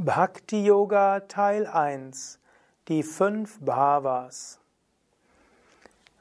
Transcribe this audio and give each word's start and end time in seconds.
Bhakti 0.00 0.64
Yoga 0.64 1.18
Teil 1.26 1.66
1 1.66 2.38
Die 2.86 3.02
fünf 3.02 3.58
Bhavas 3.58 4.60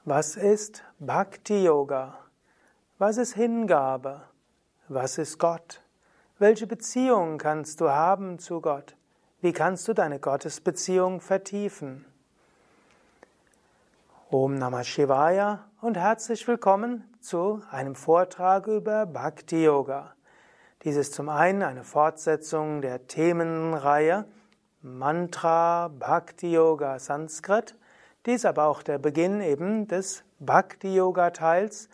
Was 0.04 0.36
ist 0.36 0.84
Bhakti 0.98 1.64
Yoga? 1.64 2.18
Was 2.98 3.18
ist 3.18 3.36
Hingabe? 3.36 4.22
Was 4.88 5.20
ist 5.20 5.38
Gott? 5.38 5.84
Welche 6.40 6.66
Beziehung 6.66 7.38
kannst 7.38 7.80
du 7.80 7.92
haben 7.92 8.40
zu 8.40 8.62
Gott? 8.62 8.96
Wie 9.42 9.54
kannst 9.54 9.88
du 9.88 9.94
deine 9.94 10.20
Gottesbeziehung 10.20 11.22
vertiefen? 11.22 12.04
Om 14.32 14.56
Namah 14.56 14.86
Shivaya 14.86 15.66
und 15.82 15.98
herzlich 15.98 16.48
willkommen 16.48 17.04
zu 17.20 17.62
einem 17.70 17.94
Vortrag 17.94 18.66
über 18.66 19.06
Bhakti 19.06 19.66
Yoga. 19.66 20.17
Dies 20.88 20.96
ist 20.96 21.14
zum 21.16 21.28
einen 21.28 21.64
eine 21.64 21.84
Fortsetzung 21.84 22.82
der 22.82 23.08
Themenreihe 23.08 24.24
Mantra 24.82 25.90
Bhakti 25.90 26.54
Yoga 26.54 26.98
Sanskrit. 26.98 27.76
Dies 28.26 28.46
aber 28.46 28.68
auch 28.68 28.84
der 28.84 28.98
Beginn 28.98 29.42
eben 29.42 29.90
des 29.90 30.24
Bhakti 30.40 30.96
Yoga 30.96 31.32
Teils 31.32 31.90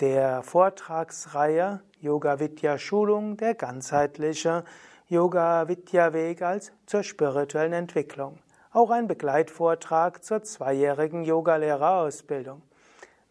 der 0.00 0.42
Vortragsreihe 0.42 1.80
Yoga 2.00 2.40
Vidya 2.40 2.76
Schulung, 2.76 3.36
der 3.36 3.54
ganzheitliche 3.54 4.64
Yoga 5.06 5.68
Vidya 5.68 6.12
Weg 6.12 6.42
als 6.42 6.72
zur 6.86 7.04
spirituellen 7.04 7.72
Entwicklung. 7.72 8.40
Auch 8.72 8.90
ein 8.90 9.06
Begleitvortrag 9.06 10.24
zur 10.24 10.42
zweijährigen 10.42 11.22
Yogalehrerausbildung. 11.22 12.62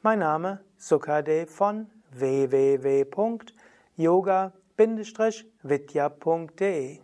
Mein 0.02 0.20
Name 0.20 0.62
Sukadev 0.78 1.54
von 1.54 1.90
www.yoga 2.12 3.04
vidya.de. 4.78 7.00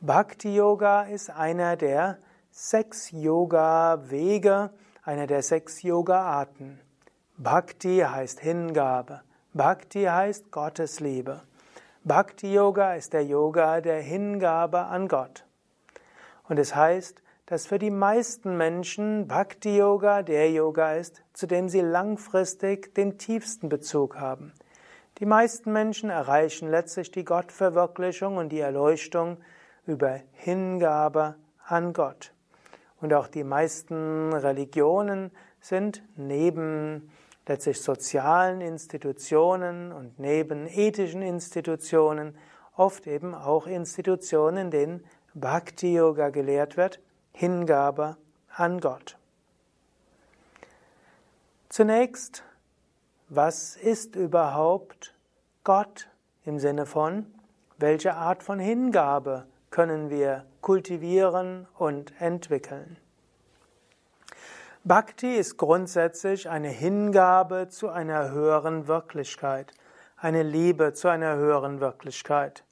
Bhakti 0.00 0.56
Yoga 0.56 1.02
ist 1.02 1.30
einer 1.30 1.76
der 1.76 2.18
sechs 2.50 3.10
Yoga-Wege, 3.10 4.70
einer 5.04 5.26
der 5.26 5.42
sechs 5.42 5.82
Yoga-Arten. 5.82 6.80
Bhakti 7.36 7.98
heißt 7.98 8.40
Hingabe. 8.40 9.22
Bhakti 9.52 10.04
heißt 10.04 10.50
Gottesliebe. 10.50 11.42
Bhakti 12.04 12.54
Yoga 12.54 12.94
ist 12.94 13.12
der 13.12 13.24
Yoga 13.24 13.80
der 13.80 14.00
Hingabe 14.00 14.86
an 14.86 15.08
Gott. 15.08 15.44
Und 16.48 16.58
es 16.58 16.74
heißt, 16.74 17.22
dass 17.46 17.66
für 17.66 17.78
die 17.78 17.90
meisten 17.90 18.56
Menschen 18.56 19.28
Bhakti 19.28 19.76
Yoga 19.76 20.22
der 20.22 20.50
Yoga 20.50 20.94
ist, 20.94 21.22
zu 21.34 21.46
dem 21.46 21.68
sie 21.68 21.82
langfristig 21.82 22.94
den 22.94 23.18
tiefsten 23.18 23.68
Bezug 23.68 24.18
haben. 24.18 24.52
Die 25.22 25.26
meisten 25.26 25.72
Menschen 25.72 26.10
erreichen 26.10 26.68
letztlich 26.68 27.12
die 27.12 27.24
Gottverwirklichung 27.24 28.38
und 28.38 28.48
die 28.48 28.58
Erleuchtung 28.58 29.36
über 29.86 30.18
Hingabe 30.32 31.36
an 31.64 31.92
Gott. 31.92 32.32
Und 33.00 33.14
auch 33.14 33.28
die 33.28 33.44
meisten 33.44 34.32
Religionen 34.32 35.30
sind 35.60 36.02
neben 36.16 37.08
letztlich 37.46 37.80
sozialen 37.80 38.60
Institutionen 38.60 39.92
und 39.92 40.18
neben 40.18 40.66
ethischen 40.66 41.22
Institutionen 41.22 42.36
oft 42.74 43.06
eben 43.06 43.32
auch 43.32 43.68
Institutionen, 43.68 44.56
in 44.56 44.70
denen 44.72 45.04
Bhakti 45.34 45.94
Yoga 45.94 46.30
gelehrt 46.30 46.76
wird, 46.76 46.98
Hingabe 47.30 48.16
an 48.48 48.80
Gott. 48.80 49.16
Zunächst 51.68 52.42
was 53.34 53.76
ist 53.76 54.14
überhaupt 54.14 55.14
Gott 55.64 56.08
im 56.44 56.58
Sinne 56.58 56.84
von, 56.84 57.24
welche 57.78 58.14
Art 58.14 58.42
von 58.42 58.58
Hingabe 58.58 59.46
können 59.70 60.10
wir 60.10 60.44
kultivieren 60.60 61.66
und 61.78 62.12
entwickeln. 62.20 62.98
Bhakti 64.84 65.34
ist 65.34 65.56
grundsätzlich 65.56 66.50
eine 66.50 66.68
Hingabe 66.68 67.68
zu 67.68 67.88
einer 67.88 68.32
höheren 68.32 68.86
Wirklichkeit, 68.86 69.72
eine 70.18 70.42
Liebe 70.42 70.92
zu 70.92 71.08
einer 71.08 71.36
höheren 71.36 71.80
Wirklichkeit. 71.80 72.64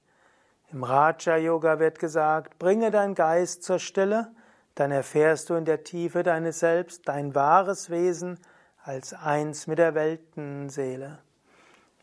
Im 0.72 0.84
Raja 0.84 1.38
Yoga 1.38 1.78
wird 1.78 1.98
gesagt, 1.98 2.58
bringe 2.58 2.90
dein 2.90 3.14
Geist 3.14 3.62
zur 3.62 3.78
Stille, 3.78 4.30
dann 4.74 4.90
erfährst 4.90 5.48
du 5.48 5.54
in 5.54 5.64
der 5.64 5.84
Tiefe 5.84 6.22
deines 6.22 6.60
Selbst 6.60 7.08
dein 7.08 7.34
wahres 7.34 7.88
Wesen 7.88 8.38
als 8.82 9.12
eins 9.12 9.66
mit 9.66 9.78
der 9.78 9.94
Weltenseele. 9.94 11.18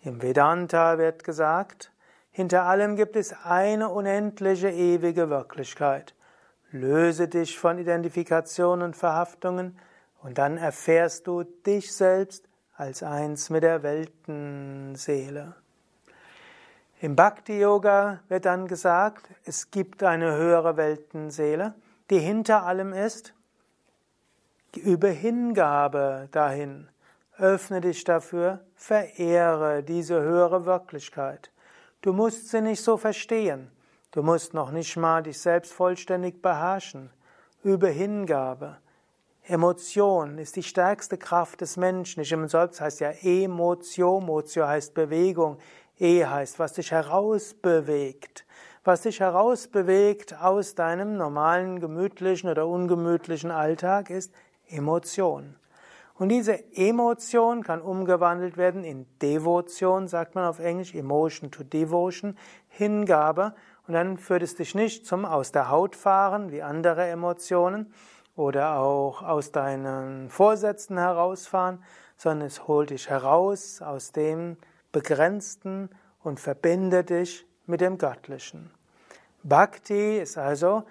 Im 0.04 0.22
Vedanta 0.22 0.98
wird 0.98 1.24
gesagt, 1.24 1.92
hinter 2.32 2.64
allem 2.64 2.96
gibt 2.96 3.16
es 3.16 3.34
eine 3.44 3.90
unendliche 3.90 4.70
ewige 4.70 5.30
Wirklichkeit. 5.30 6.14
Löse 6.72 7.28
dich 7.28 7.58
von 7.58 7.80
Identifikation 7.80 8.82
und 8.82 8.96
Verhaftungen 8.96 9.80
und 10.22 10.38
dann 10.38 10.58
erfährst 10.58 11.26
du 11.26 11.44
dich 11.44 11.94
selbst 11.94 12.48
als 12.76 13.02
eins 13.02 13.50
mit 13.50 13.64
der 13.64 13.82
Weltenseele. 13.82 15.56
Im 17.00 17.16
Bhakti 17.16 17.60
Yoga 17.60 18.20
wird 18.28 18.46
dann 18.46 18.68
gesagt, 18.68 19.30
es 19.46 19.72
gibt 19.72 20.04
eine 20.04 20.36
höhere 20.36 20.78
Weltenseele, 20.78 21.74
die 22.10 22.20
hinter 22.20 22.66
allem 22.66 22.94
ist 22.94 23.34
über 24.76 25.10
Hingabe 25.10 26.28
dahin. 26.32 26.90
Öffne 27.38 27.82
dich 27.82 28.04
dafür, 28.04 28.62
verehre 28.76 29.84
diese 29.84 30.22
höhere 30.22 30.66
Wirklichkeit. 30.66 31.52
Du 32.02 32.12
musst 32.14 32.50
sie 32.50 32.62
nicht 32.62 32.84
so 32.84 32.98
verstehen. 32.98 33.72
Du 34.12 34.24
musst 34.24 34.54
noch 34.54 34.72
nicht 34.72 34.98
mal 34.98 35.22
dich 35.24 35.40
selbst 35.40 35.72
vollständig 35.72 36.42
beherrschen. 36.42 37.12
Über 37.64 37.90
Hingabe. 37.90 38.78
Emotion 39.44 40.40
ist 40.40 40.56
die 40.56 40.64
stärkste 40.64 41.18
Kraft 41.18 41.62
des 41.62 41.78
Menschen. 41.78 42.22
Ich 42.22 42.32
im 42.32 42.48
Selbst 42.48 42.82
heißt 42.82 43.00
ja 43.00 43.12
Emotio. 43.22 44.20
Motio 44.20 44.68
heißt 44.68 44.94
Bewegung. 44.94 45.58
E 46.00 46.26
heißt, 46.26 46.60
was 46.60 46.74
dich 46.74 46.92
herausbewegt. 46.92 48.46
Was 48.84 49.02
dich 49.02 49.20
herausbewegt 49.20 50.42
aus 50.42 50.76
deinem 50.76 51.18
normalen, 51.18 51.80
gemütlichen 51.80 52.50
oder 52.50 52.68
ungemütlichen 52.68 53.52
Alltag 53.52 54.10
ist 54.10 54.34
Emotion. 54.70 55.56
Und 56.16 56.30
diese 56.30 56.76
Emotion 56.76 57.64
kann 57.64 57.82
umgewandelt 57.82 58.58
werden 58.58 58.84
in 58.84 59.06
Devotion, 59.22 60.08
sagt 60.08 60.34
man 60.34 60.46
auf 60.46 60.60
Englisch, 60.60 60.96
Emotion 60.96 61.52
to 61.52 61.64
Devotion, 61.64 62.36
Hingabe. 62.70 63.54
Und 63.88 63.94
dann 63.94 64.18
führt 64.18 64.42
es 64.42 64.56
dich 64.56 64.74
nicht 64.74 65.06
zum 65.06 65.26
Aus 65.26 65.52
der 65.52 65.70
Haut 65.70 65.96
fahren 65.96 66.52
wie 66.52 66.64
andere 66.64 67.08
Emotionen 67.08 67.94
oder 68.36 68.80
auch 68.80 69.22
aus 69.22 69.52
deinen 69.52 70.30
Vorsätzen 70.30 70.98
herausfahren, 70.98 71.84
sondern 72.18 72.48
es 72.48 72.68
holt 72.68 72.90
dich 72.90 73.10
heraus 73.10 73.82
aus 73.82 74.12
dem 74.12 74.58
Begrenzten 74.92 75.90
und 76.24 76.40
verbindet 76.40 77.12
dich 77.12 77.46
mit 77.68 77.82
dem 77.82 77.98
Göttlichen. 77.98 78.72
Bhakti 79.44 80.18
ist 80.18 80.38
also 80.38 80.84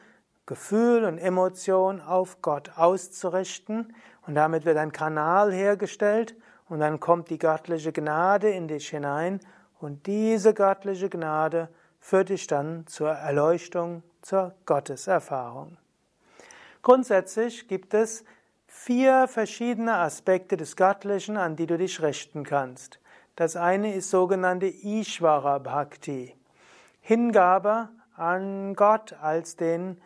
Gefühl 0.47 1.05
und 1.05 1.19
Emotion 1.19 2.01
auf 2.01 2.41
Gott 2.41 2.71
auszurichten 2.77 3.93
und 4.27 4.37
damit 4.37 4.65
wird 4.65 4.77
ein 4.79 4.93
Kanal 4.93 5.53
hergestellt 5.53 6.37
und 6.69 6.81
dann 6.81 7.01
kommt 7.01 7.31
die 7.31 7.39
göttliche 7.39 7.93
Gnade 7.93 8.51
in 8.51 8.69
dich 8.69 8.89
hinein 8.89 9.41
und 9.81 10.07
diese 10.07 10.55
göttliche 10.55 11.11
Gnade 11.11 11.69
führt 11.99 12.29
dich 12.29 12.47
dann 12.47 12.87
zur 12.87 13.11
Erleuchtung, 13.11 14.05
zur 14.23 14.55
Gotteserfahrung. 14.67 15.77
Grundsätzlich 16.83 17.67
gibt 17.67 17.95
es 17.95 18.25
vier 18.69 19.27
verschiedene 19.27 19.95
Aspekte 19.97 20.57
des 20.57 20.77
Göttlichen, 20.77 21.37
an 21.37 21.57
die 21.57 21.67
du 21.67 21.77
dich 21.77 22.01
richten 22.01 22.45
kannst. 22.45 23.01
Das 23.35 23.57
eine 23.57 23.95
ist 23.95 24.11
sogenannte 24.11 24.67
Ishvara 24.67 25.59
Bhakti, 25.59 26.37
Hingabe 27.01 27.89
an 28.17 28.75
Gott 28.75 29.13
als 29.21 29.57
den 29.57 30.01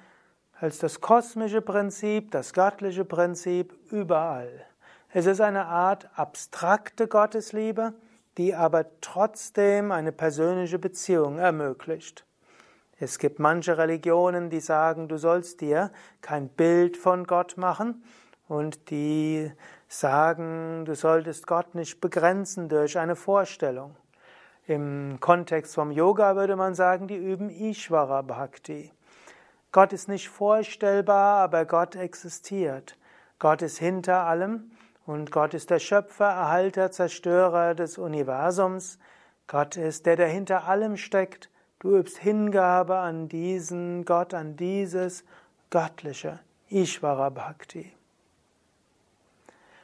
als 0.60 0.78
das 0.78 1.00
kosmische 1.00 1.62
Prinzip, 1.62 2.30
das 2.32 2.52
göttliche 2.52 3.04
Prinzip 3.04 3.74
überall. 3.90 4.66
Es 5.12 5.26
ist 5.26 5.40
eine 5.40 5.64
Art 5.64 6.08
abstrakte 6.14 7.08
Gottesliebe, 7.08 7.94
die 8.36 8.54
aber 8.54 8.84
trotzdem 9.00 9.90
eine 9.90 10.12
persönliche 10.12 10.78
Beziehung 10.78 11.38
ermöglicht. 11.38 12.26
Es 12.98 13.18
gibt 13.18 13.38
manche 13.38 13.78
Religionen, 13.78 14.50
die 14.50 14.60
sagen, 14.60 15.08
du 15.08 15.16
sollst 15.16 15.62
dir 15.62 15.90
kein 16.20 16.48
Bild 16.48 16.98
von 16.98 17.24
Gott 17.26 17.56
machen 17.56 18.04
und 18.46 18.90
die 18.90 19.50
sagen, 19.88 20.84
du 20.84 20.94
solltest 20.94 21.46
Gott 21.46 21.74
nicht 21.74 22.02
begrenzen 22.02 22.68
durch 22.68 22.98
eine 22.98 23.16
Vorstellung. 23.16 23.96
Im 24.66 25.16
Kontext 25.20 25.74
vom 25.74 25.90
Yoga 25.90 26.36
würde 26.36 26.54
man 26.54 26.74
sagen, 26.74 27.08
die 27.08 27.16
üben 27.16 27.48
Ishvara 27.48 28.20
Bhakti. 28.20 28.92
Gott 29.72 29.92
ist 29.92 30.08
nicht 30.08 30.28
vorstellbar, 30.28 31.38
aber 31.38 31.64
Gott 31.64 31.94
existiert. 31.94 32.96
Gott 33.38 33.62
ist 33.62 33.78
hinter 33.78 34.24
allem 34.26 34.72
und 35.06 35.30
Gott 35.30 35.54
ist 35.54 35.70
der 35.70 35.78
Schöpfer, 35.78 36.26
Erhalter, 36.26 36.90
Zerstörer 36.90 37.74
des 37.74 37.96
Universums. 37.96 38.98
Gott 39.46 39.76
ist 39.76 40.06
der, 40.06 40.16
der 40.16 40.28
hinter 40.28 40.66
allem 40.66 40.96
steckt. 40.96 41.50
Du 41.78 41.96
übst 41.96 42.18
Hingabe 42.18 42.96
an 42.96 43.28
diesen 43.28 44.04
Gott, 44.04 44.34
an 44.34 44.56
dieses 44.56 45.24
göttliche 45.70 46.40
Ishvara 46.68 47.30
Bhakti. 47.30 47.92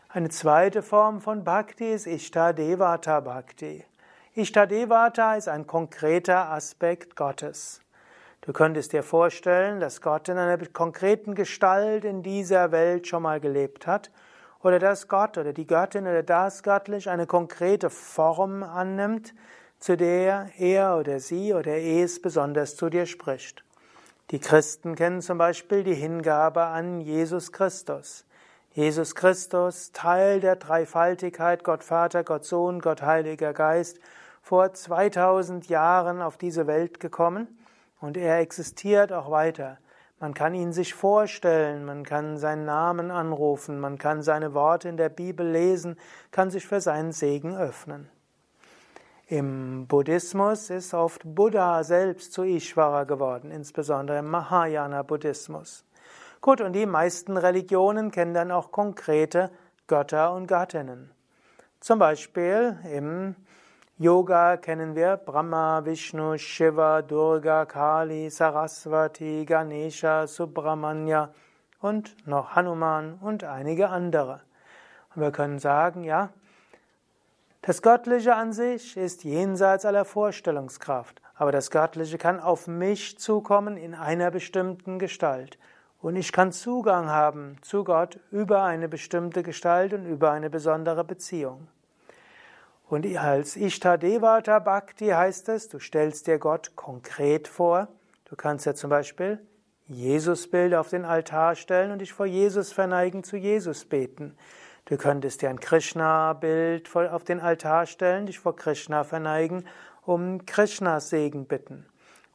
Eine 0.08 0.30
zweite 0.30 0.82
Form 0.82 1.20
von 1.20 1.44
Bhakti 1.44 1.92
ist 1.92 2.06
Ishtadevata 2.06 3.20
Bhakti. 3.20 3.84
Ishtadevata 4.34 5.36
ist 5.36 5.48
ein 5.48 5.66
konkreter 5.66 6.50
Aspekt 6.50 7.16
Gottes. 7.16 7.80
Du 8.46 8.52
könntest 8.52 8.92
dir 8.92 9.02
vorstellen, 9.02 9.80
dass 9.80 10.00
Gott 10.00 10.28
in 10.28 10.38
einer 10.38 10.56
konkreten 10.68 11.34
Gestalt 11.34 12.04
in 12.04 12.22
dieser 12.22 12.70
Welt 12.70 13.08
schon 13.08 13.24
mal 13.24 13.40
gelebt 13.40 13.88
hat 13.88 14.12
oder 14.62 14.78
dass 14.78 15.08
Gott 15.08 15.36
oder 15.36 15.52
die 15.52 15.66
Göttin 15.66 16.06
oder 16.06 16.22
das 16.22 16.62
Göttlich 16.62 17.10
eine 17.10 17.26
konkrete 17.26 17.90
Form 17.90 18.62
annimmt, 18.62 19.34
zu 19.80 19.96
der 19.96 20.48
er 20.58 20.96
oder 20.96 21.18
sie 21.18 21.54
oder 21.54 21.76
es 21.76 22.22
besonders 22.22 22.76
zu 22.76 22.88
dir 22.88 23.06
spricht. 23.06 23.64
Die 24.30 24.38
Christen 24.38 24.94
kennen 24.94 25.22
zum 25.22 25.38
Beispiel 25.38 25.82
die 25.82 25.94
Hingabe 25.94 26.66
an 26.66 27.00
Jesus 27.00 27.50
Christus. 27.50 28.26
Jesus 28.74 29.16
Christus, 29.16 29.90
Teil 29.90 30.38
der 30.38 30.54
Dreifaltigkeit, 30.54 31.64
Gott 31.64 31.82
Vater, 31.82 32.22
Gott 32.22 32.44
Sohn, 32.44 32.78
Gott 32.78 33.02
Heiliger 33.02 33.52
Geist, 33.52 33.98
vor 34.40 34.72
2000 34.72 35.68
Jahren 35.68 36.22
auf 36.22 36.36
diese 36.36 36.68
Welt 36.68 37.00
gekommen 37.00 37.48
und 38.06 38.16
er 38.16 38.38
existiert 38.38 39.12
auch 39.12 39.30
weiter. 39.30 39.78
Man 40.18 40.32
kann 40.32 40.54
ihn 40.54 40.72
sich 40.72 40.94
vorstellen, 40.94 41.84
man 41.84 42.04
kann 42.04 42.38
seinen 42.38 42.64
Namen 42.64 43.10
anrufen, 43.10 43.80
man 43.80 43.98
kann 43.98 44.22
seine 44.22 44.54
Worte 44.54 44.88
in 44.88 44.96
der 44.96 45.10
Bibel 45.10 45.46
lesen, 45.46 45.98
kann 46.30 46.50
sich 46.50 46.66
für 46.66 46.80
seinen 46.80 47.12
Segen 47.12 47.56
öffnen. 47.56 48.08
Im 49.26 49.86
Buddhismus 49.88 50.70
ist 50.70 50.94
oft 50.94 51.22
Buddha 51.24 51.82
selbst 51.82 52.32
zu 52.32 52.44
Ishvara 52.44 53.04
geworden, 53.04 53.50
insbesondere 53.50 54.20
im 54.20 54.30
Mahayana-Buddhismus. 54.30 55.84
Gut, 56.40 56.60
und 56.60 56.74
die 56.74 56.86
meisten 56.86 57.36
Religionen 57.36 58.12
kennen 58.12 58.34
dann 58.34 58.52
auch 58.52 58.70
konkrete 58.70 59.50
Götter 59.88 60.32
und 60.32 60.46
Göttinnen. 60.46 61.10
Zum 61.80 61.98
Beispiel 61.98 62.78
im 62.90 63.34
Yoga 63.98 64.58
kennen 64.58 64.94
wir 64.94 65.16
Brahma, 65.16 65.82
Vishnu, 65.82 66.36
Shiva, 66.36 67.00
Durga, 67.00 67.64
Kali, 67.64 68.28
Saraswati, 68.28 69.46
Ganesha, 69.46 70.26
Subramanya 70.26 71.30
und 71.80 72.14
noch 72.26 72.54
Hanuman 72.54 73.18
und 73.22 73.44
einige 73.44 73.88
andere. 73.88 74.42
Und 75.14 75.22
wir 75.22 75.30
können 75.30 75.58
sagen, 75.58 76.04
ja, 76.04 76.28
das 77.62 77.80
Göttliche 77.80 78.34
an 78.34 78.52
sich 78.52 78.98
ist 78.98 79.24
jenseits 79.24 79.86
aller 79.86 80.04
Vorstellungskraft, 80.04 81.22
aber 81.34 81.50
das 81.50 81.70
Göttliche 81.70 82.18
kann 82.18 82.38
auf 82.38 82.66
mich 82.66 83.18
zukommen 83.18 83.78
in 83.78 83.94
einer 83.94 84.30
bestimmten 84.30 84.98
Gestalt. 84.98 85.58
Und 86.02 86.16
ich 86.16 86.32
kann 86.32 86.52
Zugang 86.52 87.08
haben 87.08 87.56
zu 87.62 87.82
Gott 87.82 88.20
über 88.30 88.62
eine 88.62 88.90
bestimmte 88.90 89.42
Gestalt 89.42 89.94
und 89.94 90.04
über 90.04 90.32
eine 90.32 90.50
besondere 90.50 91.02
Beziehung. 91.02 91.68
Und 92.88 93.04
als 93.16 93.56
Ishtadevata 93.56 94.60
Bhakti 94.60 95.08
heißt 95.08 95.48
es, 95.48 95.68
du 95.68 95.80
stellst 95.80 96.28
dir 96.28 96.38
Gott 96.38 96.76
konkret 96.76 97.48
vor. 97.48 97.88
Du 98.26 98.36
kannst 98.36 98.64
ja 98.64 98.74
zum 98.74 98.90
Beispiel 98.90 99.40
Jesusbild 99.88 100.74
auf 100.74 100.88
den 100.88 101.04
Altar 101.04 101.56
stellen 101.56 101.90
und 101.90 101.98
dich 101.98 102.12
vor 102.12 102.26
Jesus 102.26 102.72
verneigen, 102.72 103.24
zu 103.24 103.36
Jesus 103.36 103.84
beten. 103.84 104.36
Du 104.84 104.96
könntest 104.96 105.42
dir 105.42 105.50
ein 105.50 105.58
Krishna-Bild 105.58 106.94
auf 106.94 107.24
den 107.24 107.40
Altar 107.40 107.86
stellen, 107.86 108.26
dich 108.26 108.38
vor 108.38 108.54
Krishna 108.54 109.02
verneigen, 109.02 109.66
um 110.02 110.46
Krishnas 110.46 111.10
Segen 111.10 111.46
bitten. 111.46 111.86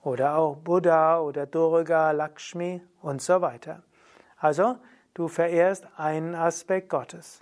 Oder 0.03 0.35
auch 0.35 0.57
Buddha 0.57 1.21
oder 1.21 1.45
Durga, 1.45 2.11
Lakshmi 2.11 2.81
und 3.01 3.21
so 3.21 3.39
weiter. 3.39 3.83
Also, 4.37 4.75
du 5.13 5.29
verehrst 5.29 5.87
einen 5.95 6.35
Aspekt 6.35 6.89
Gottes. 6.89 7.41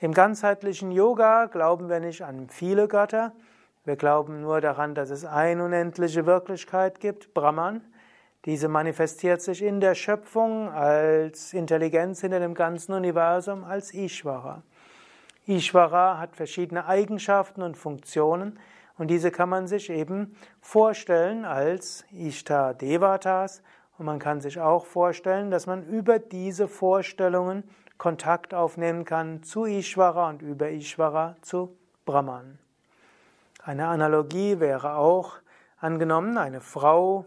Im 0.00 0.14
ganzheitlichen 0.14 0.92
Yoga 0.92 1.46
glauben 1.46 1.88
wir 1.88 1.98
nicht 1.98 2.22
an 2.22 2.48
viele 2.48 2.86
Götter. 2.86 3.32
Wir 3.84 3.96
glauben 3.96 4.42
nur 4.42 4.60
daran, 4.60 4.94
dass 4.94 5.10
es 5.10 5.24
eine 5.24 5.64
unendliche 5.64 6.24
Wirklichkeit 6.24 7.00
gibt, 7.00 7.34
Brahman. 7.34 7.80
Diese 8.44 8.68
manifestiert 8.68 9.42
sich 9.42 9.60
in 9.60 9.80
der 9.80 9.96
Schöpfung 9.96 10.70
als 10.70 11.52
Intelligenz 11.52 12.20
hinter 12.20 12.38
dem 12.38 12.54
ganzen 12.54 12.92
Universum, 12.92 13.64
als 13.64 13.92
Ishvara. 13.92 14.62
Ishvara 15.48 16.18
hat 16.18 16.36
verschiedene 16.36 16.86
Eigenschaften 16.86 17.62
und 17.62 17.76
Funktionen 17.76 18.60
und 18.98 19.08
diese 19.08 19.32
kann 19.32 19.48
man 19.48 19.66
sich 19.66 19.90
eben 19.90 20.36
vorstellen 20.60 21.44
als 21.44 22.04
Ishta 22.12 22.72
Devatas 22.72 23.64
und 23.98 24.06
man 24.06 24.20
kann 24.20 24.40
sich 24.40 24.60
auch 24.60 24.86
vorstellen, 24.86 25.50
dass 25.50 25.66
man 25.66 25.82
über 25.82 26.20
diese 26.20 26.68
Vorstellungen 26.68 27.64
Kontakt 27.98 28.54
aufnehmen 28.54 29.04
kann 29.04 29.42
zu 29.42 29.64
Ishvara 29.64 30.30
und 30.30 30.40
über 30.40 30.70
Ishvara 30.70 31.36
zu 31.42 31.76
Brahman. 32.06 32.58
Eine 33.62 33.88
Analogie 33.88 34.60
wäre 34.60 34.94
auch 34.94 35.34
angenommen, 35.80 36.38
eine 36.38 36.60
Frau 36.60 37.26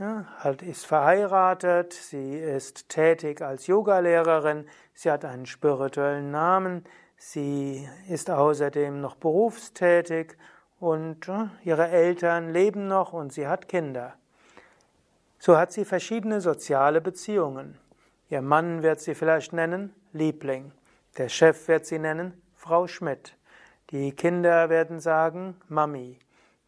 ja, 0.00 0.24
halt 0.38 0.62
ist 0.62 0.86
verheiratet, 0.86 1.92
sie 1.92 2.38
ist 2.38 2.88
tätig 2.88 3.42
als 3.42 3.66
Yogalehrerin, 3.66 4.66
sie 4.94 5.10
hat 5.10 5.26
einen 5.26 5.44
spirituellen 5.44 6.30
Namen, 6.30 6.84
sie 7.18 7.86
ist 8.08 8.30
außerdem 8.30 9.02
noch 9.02 9.16
berufstätig 9.16 10.38
und 10.78 11.30
ihre 11.64 11.88
Eltern 11.88 12.50
leben 12.50 12.86
noch 12.88 13.12
und 13.12 13.34
sie 13.34 13.46
hat 13.46 13.68
Kinder. 13.68 14.14
So 15.38 15.58
hat 15.58 15.72
sie 15.72 15.84
verschiedene 15.84 16.40
soziale 16.40 17.02
Beziehungen. 17.02 17.76
Ihr 18.30 18.42
Mann 18.42 18.84
wird 18.84 19.00
sie 19.00 19.16
vielleicht 19.16 19.52
nennen 19.52 19.92
Liebling, 20.12 20.70
der 21.18 21.28
Chef 21.28 21.66
wird 21.66 21.84
sie 21.84 21.98
nennen 21.98 22.40
Frau 22.54 22.86
Schmidt, 22.86 23.36
die 23.90 24.12
Kinder 24.12 24.70
werden 24.70 25.00
sagen 25.00 25.56
Mami, 25.66 26.16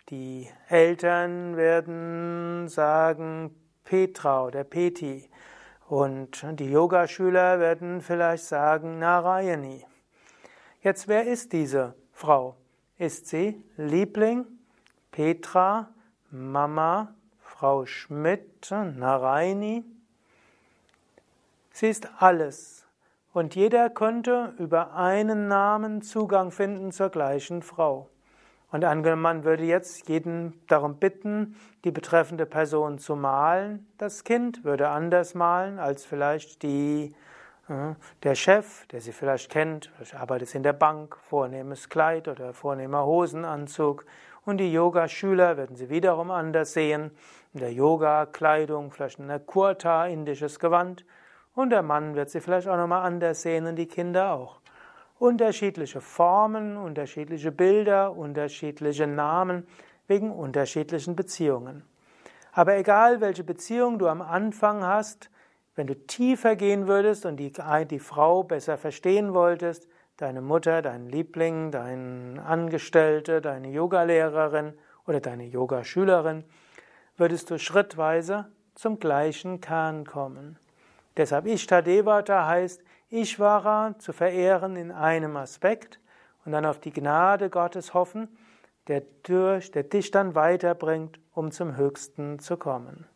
die 0.08 0.50
Eltern 0.68 1.56
werden 1.56 2.66
sagen 2.66 3.54
Petra 3.84 4.46
oder 4.46 4.64
Peti 4.64 5.30
und 5.86 6.44
die 6.58 6.68
Yogaschüler 6.68 7.60
werden 7.60 8.00
vielleicht 8.00 8.44
sagen 8.44 8.98
Narayani. 8.98 9.86
Jetzt, 10.80 11.06
wer 11.06 11.28
ist 11.28 11.52
diese 11.52 11.94
Frau? 12.10 12.56
Ist 12.98 13.28
sie 13.28 13.62
Liebling, 13.76 14.46
Petra, 15.12 15.94
Mama, 16.28 17.14
Frau 17.38 17.86
Schmidt, 17.86 18.68
Narayani? 18.68 19.91
Sie 21.72 21.88
ist 21.88 22.08
alles. 22.18 22.86
Und 23.32 23.54
jeder 23.54 23.88
könnte 23.88 24.52
über 24.58 24.94
einen 24.94 25.48
Namen 25.48 26.02
Zugang 26.02 26.50
finden 26.50 26.92
zur 26.92 27.08
gleichen 27.08 27.62
Frau. 27.62 28.10
Und 28.70 28.84
angenommen, 28.84 29.22
man 29.22 29.44
würde 29.44 29.64
jetzt 29.64 30.08
jeden 30.08 30.60
darum 30.66 30.96
bitten, 30.96 31.56
die 31.84 31.90
betreffende 31.90 32.46
Person 32.46 32.98
zu 32.98 33.16
malen. 33.16 33.86
Das 33.98 34.24
Kind 34.24 34.64
würde 34.64 34.88
anders 34.88 35.34
malen 35.34 35.78
als 35.78 36.04
vielleicht 36.04 36.62
die, 36.62 37.14
äh, 37.68 37.94
der 38.22 38.34
Chef, 38.34 38.86
der 38.88 39.00
sie 39.00 39.12
vielleicht 39.12 39.50
kennt. 39.50 39.90
Vielleicht 39.96 40.14
arbeitet 40.14 40.48
sie 40.48 40.58
in 40.58 40.62
der 40.62 40.72
Bank, 40.74 41.16
vornehmes 41.16 41.88
Kleid 41.88 42.28
oder 42.28 42.52
vornehmer 42.52 43.04
Hosenanzug. 43.04 44.04
Und 44.44 44.58
die 44.58 44.72
Yoga-Schüler 44.72 45.56
würden 45.56 45.76
sie 45.76 45.88
wiederum 45.88 46.30
anders 46.30 46.72
sehen. 46.72 47.12
In 47.54 47.60
der 47.60 47.72
Yoga-Kleidung, 47.72 48.90
vielleicht 48.90 49.18
in 49.18 49.28
der 49.28 49.40
Kurta, 49.40 50.06
indisches 50.06 50.58
Gewand. 50.58 51.04
Und 51.54 51.70
der 51.70 51.82
Mann 51.82 52.14
wird 52.14 52.30
sie 52.30 52.40
vielleicht 52.40 52.68
auch 52.68 52.76
nochmal 52.76 53.04
anders 53.04 53.42
sehen 53.42 53.66
und 53.66 53.76
die 53.76 53.86
Kinder 53.86 54.32
auch 54.32 54.60
unterschiedliche 55.18 56.00
Formen, 56.00 56.76
unterschiedliche 56.76 57.52
Bilder, 57.52 58.16
unterschiedliche 58.16 59.06
Namen 59.06 59.66
wegen 60.08 60.32
unterschiedlichen 60.32 61.14
Beziehungen. 61.14 61.84
Aber 62.52 62.76
egal, 62.76 63.20
welche 63.20 63.44
Beziehung 63.44 63.98
du 63.98 64.08
am 64.08 64.20
Anfang 64.20 64.82
hast, 64.82 65.30
wenn 65.74 65.86
du 65.86 65.94
tiefer 65.94 66.56
gehen 66.56 66.86
würdest 66.86 67.24
und 67.24 67.36
die, 67.36 67.52
die 67.90 67.98
Frau 67.98 68.42
besser 68.42 68.76
verstehen 68.76 69.32
wolltest, 69.32 69.88
deine 70.16 70.42
Mutter, 70.42 70.82
dein 70.82 71.06
Liebling, 71.06 71.70
dein 71.70 72.38
Angestellte, 72.38 73.40
deine 73.40 73.68
Yogalehrerin 73.70 74.74
oder 75.06 75.20
deine 75.20 75.44
Yogaschülerin, 75.44 76.44
würdest 77.16 77.50
du 77.50 77.58
schrittweise 77.58 78.50
zum 78.74 78.98
gleichen 78.98 79.60
Kern 79.60 80.04
kommen. 80.04 80.58
Deshalb 81.16 81.46
Ishtadevata 81.46 82.46
heißt, 82.46 82.82
Ishvara 83.10 83.94
zu 83.98 84.12
verehren 84.12 84.76
in 84.76 84.90
einem 84.90 85.36
Aspekt 85.36 86.00
und 86.44 86.52
dann 86.52 86.64
auf 86.64 86.80
die 86.80 86.92
Gnade 86.92 87.50
Gottes 87.50 87.94
hoffen, 87.94 88.28
der, 88.88 89.02
durch, 89.22 89.70
der 89.70 89.84
dich 89.84 90.10
dann 90.10 90.34
weiterbringt, 90.34 91.20
um 91.34 91.52
zum 91.52 91.76
Höchsten 91.76 92.38
zu 92.38 92.56
kommen. 92.56 93.06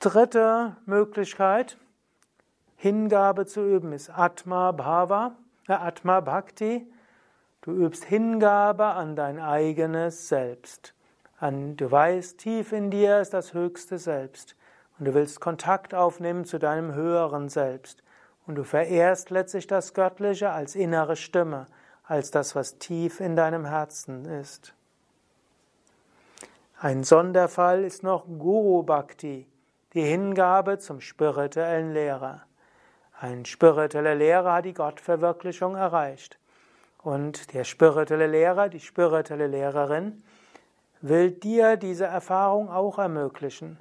Dritte 0.00 0.76
Möglichkeit, 0.86 1.76
Hingabe 2.76 3.46
zu 3.46 3.66
üben, 3.66 3.92
ist 3.92 4.10
Atma 4.10 4.70
Bhava, 4.70 5.34
äh 5.66 5.72
Atma 5.72 6.20
Bhakti. 6.20 6.86
Du 7.62 7.72
übst 7.72 8.04
Hingabe 8.04 8.84
an 8.84 9.16
dein 9.16 9.40
eigenes 9.40 10.28
Selbst. 10.28 10.94
Du 11.40 11.90
weißt, 11.90 12.38
tief 12.38 12.72
in 12.72 12.90
dir 12.90 13.20
ist 13.20 13.34
das 13.34 13.54
höchste 13.54 13.98
Selbst. 13.98 14.54
Und 14.98 15.04
du 15.04 15.14
willst 15.14 15.40
Kontakt 15.40 15.94
aufnehmen 15.94 16.44
zu 16.44 16.58
deinem 16.58 16.94
höheren 16.94 17.48
Selbst. 17.48 18.02
Und 18.46 18.56
du 18.56 18.64
verehrst 18.64 19.30
letztlich 19.30 19.66
das 19.66 19.94
Göttliche 19.94 20.50
als 20.50 20.74
innere 20.74 21.16
Stimme, 21.16 21.66
als 22.04 22.30
das, 22.30 22.56
was 22.56 22.78
tief 22.78 23.20
in 23.20 23.36
deinem 23.36 23.66
Herzen 23.66 24.24
ist. 24.24 24.74
Ein 26.80 27.04
Sonderfall 27.04 27.84
ist 27.84 28.02
noch 28.02 28.24
Guru 28.26 28.82
Bhakti, 28.82 29.46
die 29.94 30.02
Hingabe 30.02 30.78
zum 30.78 31.00
spirituellen 31.00 31.92
Lehrer. 31.92 32.42
Ein 33.20 33.44
spiritueller 33.44 34.14
Lehrer 34.14 34.54
hat 34.54 34.64
die 34.64 34.74
Gottverwirklichung 34.74 35.74
erreicht. 35.74 36.38
Und 37.02 37.52
der 37.52 37.64
spirituelle 37.64 38.28
Lehrer, 38.28 38.68
die 38.68 38.80
spirituelle 38.80 39.48
Lehrerin, 39.48 40.22
will 41.00 41.32
dir 41.32 41.76
diese 41.76 42.06
Erfahrung 42.06 42.70
auch 42.70 42.98
ermöglichen. 42.98 43.78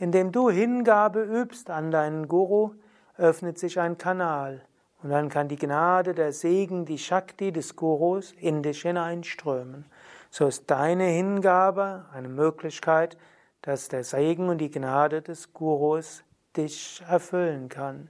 Indem 0.00 0.32
du 0.32 0.50
Hingabe 0.50 1.22
übst 1.22 1.68
an 1.68 1.90
deinen 1.90 2.26
Guru, 2.26 2.72
öffnet 3.18 3.58
sich 3.58 3.78
ein 3.78 3.98
Kanal 3.98 4.62
und 5.02 5.10
dann 5.10 5.28
kann 5.28 5.48
die 5.48 5.56
Gnade, 5.56 6.14
der 6.14 6.32
Segen, 6.32 6.86
die 6.86 6.96
Shakti 6.96 7.52
des 7.52 7.76
Gurus 7.76 8.32
in 8.32 8.62
dich 8.62 8.80
hineinströmen. 8.80 9.84
So 10.30 10.46
ist 10.46 10.70
deine 10.70 11.04
Hingabe 11.04 12.06
eine 12.14 12.28
Möglichkeit, 12.28 13.18
dass 13.60 13.88
der 13.88 14.02
Segen 14.02 14.48
und 14.48 14.58
die 14.58 14.70
Gnade 14.70 15.20
des 15.20 15.52
Gurus 15.52 16.24
dich 16.56 17.02
erfüllen 17.06 17.68
kann. 17.68 18.08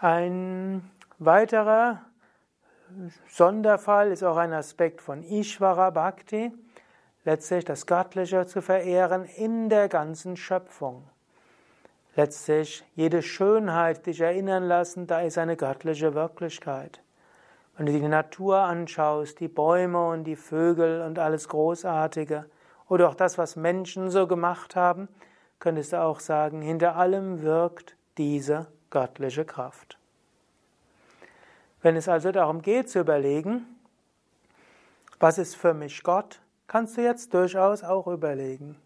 Ein 0.00 0.90
weiterer 1.18 2.02
Sonderfall 3.28 4.10
ist 4.10 4.24
auch 4.24 4.36
ein 4.36 4.52
Aspekt 4.52 5.00
von 5.00 5.22
Ishvara 5.22 5.90
Bhakti, 5.90 6.52
letztlich 7.26 7.64
das 7.64 7.86
Göttliche 7.86 8.46
zu 8.46 8.62
verehren 8.62 9.24
in 9.24 9.68
der 9.68 9.88
ganzen 9.88 10.36
Schöpfung. 10.36 11.02
Letztlich 12.14 12.84
jede 12.94 13.20
Schönheit 13.20 14.06
dich 14.06 14.20
erinnern 14.20 14.62
lassen, 14.62 15.06
da 15.06 15.20
ist 15.20 15.36
eine 15.36 15.56
göttliche 15.56 16.14
Wirklichkeit. 16.14 17.02
Wenn 17.76 17.86
du 17.86 17.92
die 17.92 18.08
Natur 18.08 18.60
anschaust, 18.60 19.40
die 19.40 19.48
Bäume 19.48 20.08
und 20.08 20.24
die 20.24 20.36
Vögel 20.36 21.02
und 21.02 21.18
alles 21.18 21.48
Großartige, 21.48 22.46
oder 22.88 23.08
auch 23.08 23.14
das, 23.14 23.36
was 23.36 23.56
Menschen 23.56 24.10
so 24.10 24.28
gemacht 24.28 24.76
haben, 24.76 25.08
könntest 25.58 25.92
du 25.92 26.00
auch 26.00 26.20
sagen, 26.20 26.62
hinter 26.62 26.94
allem 26.96 27.42
wirkt 27.42 27.96
diese 28.16 28.68
göttliche 28.90 29.44
Kraft. 29.44 29.98
Wenn 31.82 31.96
es 31.96 32.08
also 32.08 32.30
darum 32.30 32.62
geht 32.62 32.88
zu 32.88 33.00
überlegen, 33.00 33.66
was 35.18 35.38
ist 35.38 35.56
für 35.56 35.74
mich 35.74 36.02
Gott, 36.04 36.40
kannst 36.66 36.96
du 36.96 37.02
jetzt 37.02 37.32
durchaus 37.34 37.84
auch 37.84 38.06
überlegen. 38.06 38.76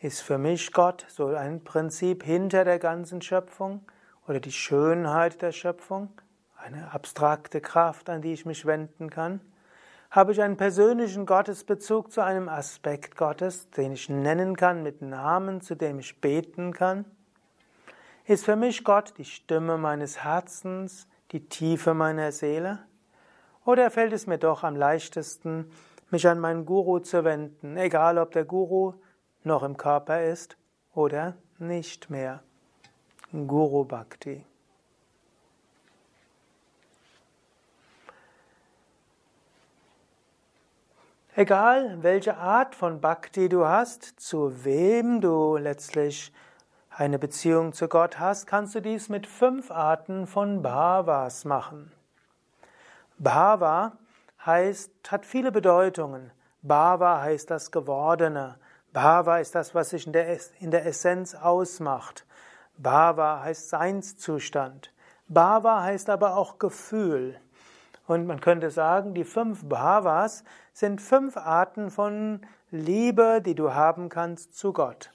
Ist 0.00 0.22
für 0.22 0.38
mich 0.38 0.72
Gott 0.72 1.04
so 1.08 1.26
ein 1.26 1.62
Prinzip 1.62 2.22
hinter 2.22 2.64
der 2.64 2.78
ganzen 2.78 3.20
Schöpfung 3.20 3.82
oder 4.26 4.40
die 4.40 4.52
Schönheit 4.52 5.42
der 5.42 5.52
Schöpfung, 5.52 6.10
eine 6.56 6.92
abstrakte 6.92 7.60
Kraft, 7.60 8.08
an 8.08 8.22
die 8.22 8.32
ich 8.32 8.46
mich 8.46 8.64
wenden 8.66 9.10
kann? 9.10 9.40
Habe 10.10 10.32
ich 10.32 10.42
einen 10.42 10.56
persönlichen 10.56 11.24
Gottesbezug 11.26 12.10
zu 12.10 12.20
einem 12.22 12.48
Aspekt 12.48 13.16
Gottes, 13.16 13.70
den 13.70 13.92
ich 13.92 14.08
nennen 14.08 14.56
kann 14.56 14.82
mit 14.82 15.02
Namen, 15.02 15.60
zu 15.60 15.76
dem 15.76 16.00
ich 16.00 16.20
beten 16.20 16.72
kann? 16.72 17.04
Ist 18.24 18.44
für 18.44 18.56
mich 18.56 18.82
Gott 18.82 19.14
die 19.18 19.24
Stimme 19.24 19.78
meines 19.78 20.24
Herzens, 20.24 21.06
die 21.30 21.48
Tiefe 21.48 21.94
meiner 21.94 22.32
Seele? 22.32 22.80
Oder 23.64 23.90
fällt 23.90 24.12
es 24.12 24.26
mir 24.26 24.38
doch 24.38 24.64
am 24.64 24.74
leichtesten, 24.74 25.70
mich 26.12 26.26
an 26.26 26.40
meinen 26.40 26.66
Guru 26.66 26.98
zu 26.98 27.24
wenden, 27.24 27.76
egal 27.76 28.18
ob 28.18 28.32
der 28.32 28.44
Guru 28.44 28.94
noch 29.44 29.62
im 29.62 29.76
Körper 29.76 30.22
ist 30.24 30.56
oder 30.94 31.34
nicht 31.58 32.10
mehr? 32.10 32.42
Guru 33.32 33.84
Bhakti. 33.84 34.44
Egal 41.36 42.02
welche 42.02 42.36
Art 42.36 42.74
von 42.74 43.00
Bhakti 43.00 43.48
du 43.48 43.64
hast, 43.64 44.02
zu 44.20 44.64
wem 44.64 45.20
du 45.20 45.56
letztlich 45.56 46.32
eine 46.90 47.18
Beziehung 47.18 47.72
zu 47.72 47.88
Gott 47.88 48.18
hast, 48.18 48.46
kannst 48.46 48.74
du 48.74 48.82
dies 48.82 49.08
mit 49.08 49.26
fünf 49.26 49.70
Arten 49.70 50.26
von 50.26 50.60
Bhavas 50.60 51.44
machen. 51.44 51.92
Bhava 53.16 53.92
heißt, 54.44 54.90
hat 55.10 55.26
viele 55.26 55.52
Bedeutungen. 55.52 56.30
Bhava 56.62 57.20
heißt 57.20 57.50
das 57.50 57.70
Gewordene. 57.70 58.56
Bhava 58.92 59.38
ist 59.38 59.54
das, 59.54 59.74
was 59.74 59.90
sich 59.90 60.06
in 60.06 60.12
der, 60.12 60.38
in 60.60 60.70
der 60.70 60.86
Essenz 60.86 61.34
ausmacht. 61.34 62.26
Bhava 62.76 63.42
heißt 63.42 63.70
Seinszustand. 63.70 64.92
Bhava 65.28 65.82
heißt 65.82 66.10
aber 66.10 66.36
auch 66.36 66.58
Gefühl. 66.58 67.38
Und 68.06 68.26
man 68.26 68.40
könnte 68.40 68.70
sagen, 68.70 69.14
die 69.14 69.24
fünf 69.24 69.68
Bhavas 69.68 70.42
sind 70.72 71.00
fünf 71.00 71.36
Arten 71.36 71.90
von 71.90 72.40
Liebe, 72.70 73.40
die 73.40 73.54
du 73.54 73.74
haben 73.74 74.08
kannst 74.08 74.56
zu 74.56 74.72
Gott 74.72 75.10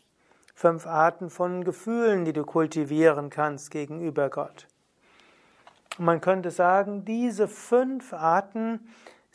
fünf 0.55 0.87
Arten 0.87 1.29
von 1.29 1.65
Gefühlen, 1.65 2.25
die 2.25 2.33
du 2.33 2.45
kultivieren 2.45 3.29
kannst 3.29 3.69
gegenüber 3.71 4.29
Gott. 4.29 4.67
Und 5.97 6.05
man 6.05 6.21
könnte 6.21 6.49
sagen, 6.49 7.05
diese 7.05 7.47
fünf 7.47 8.13
Arten 8.13 8.79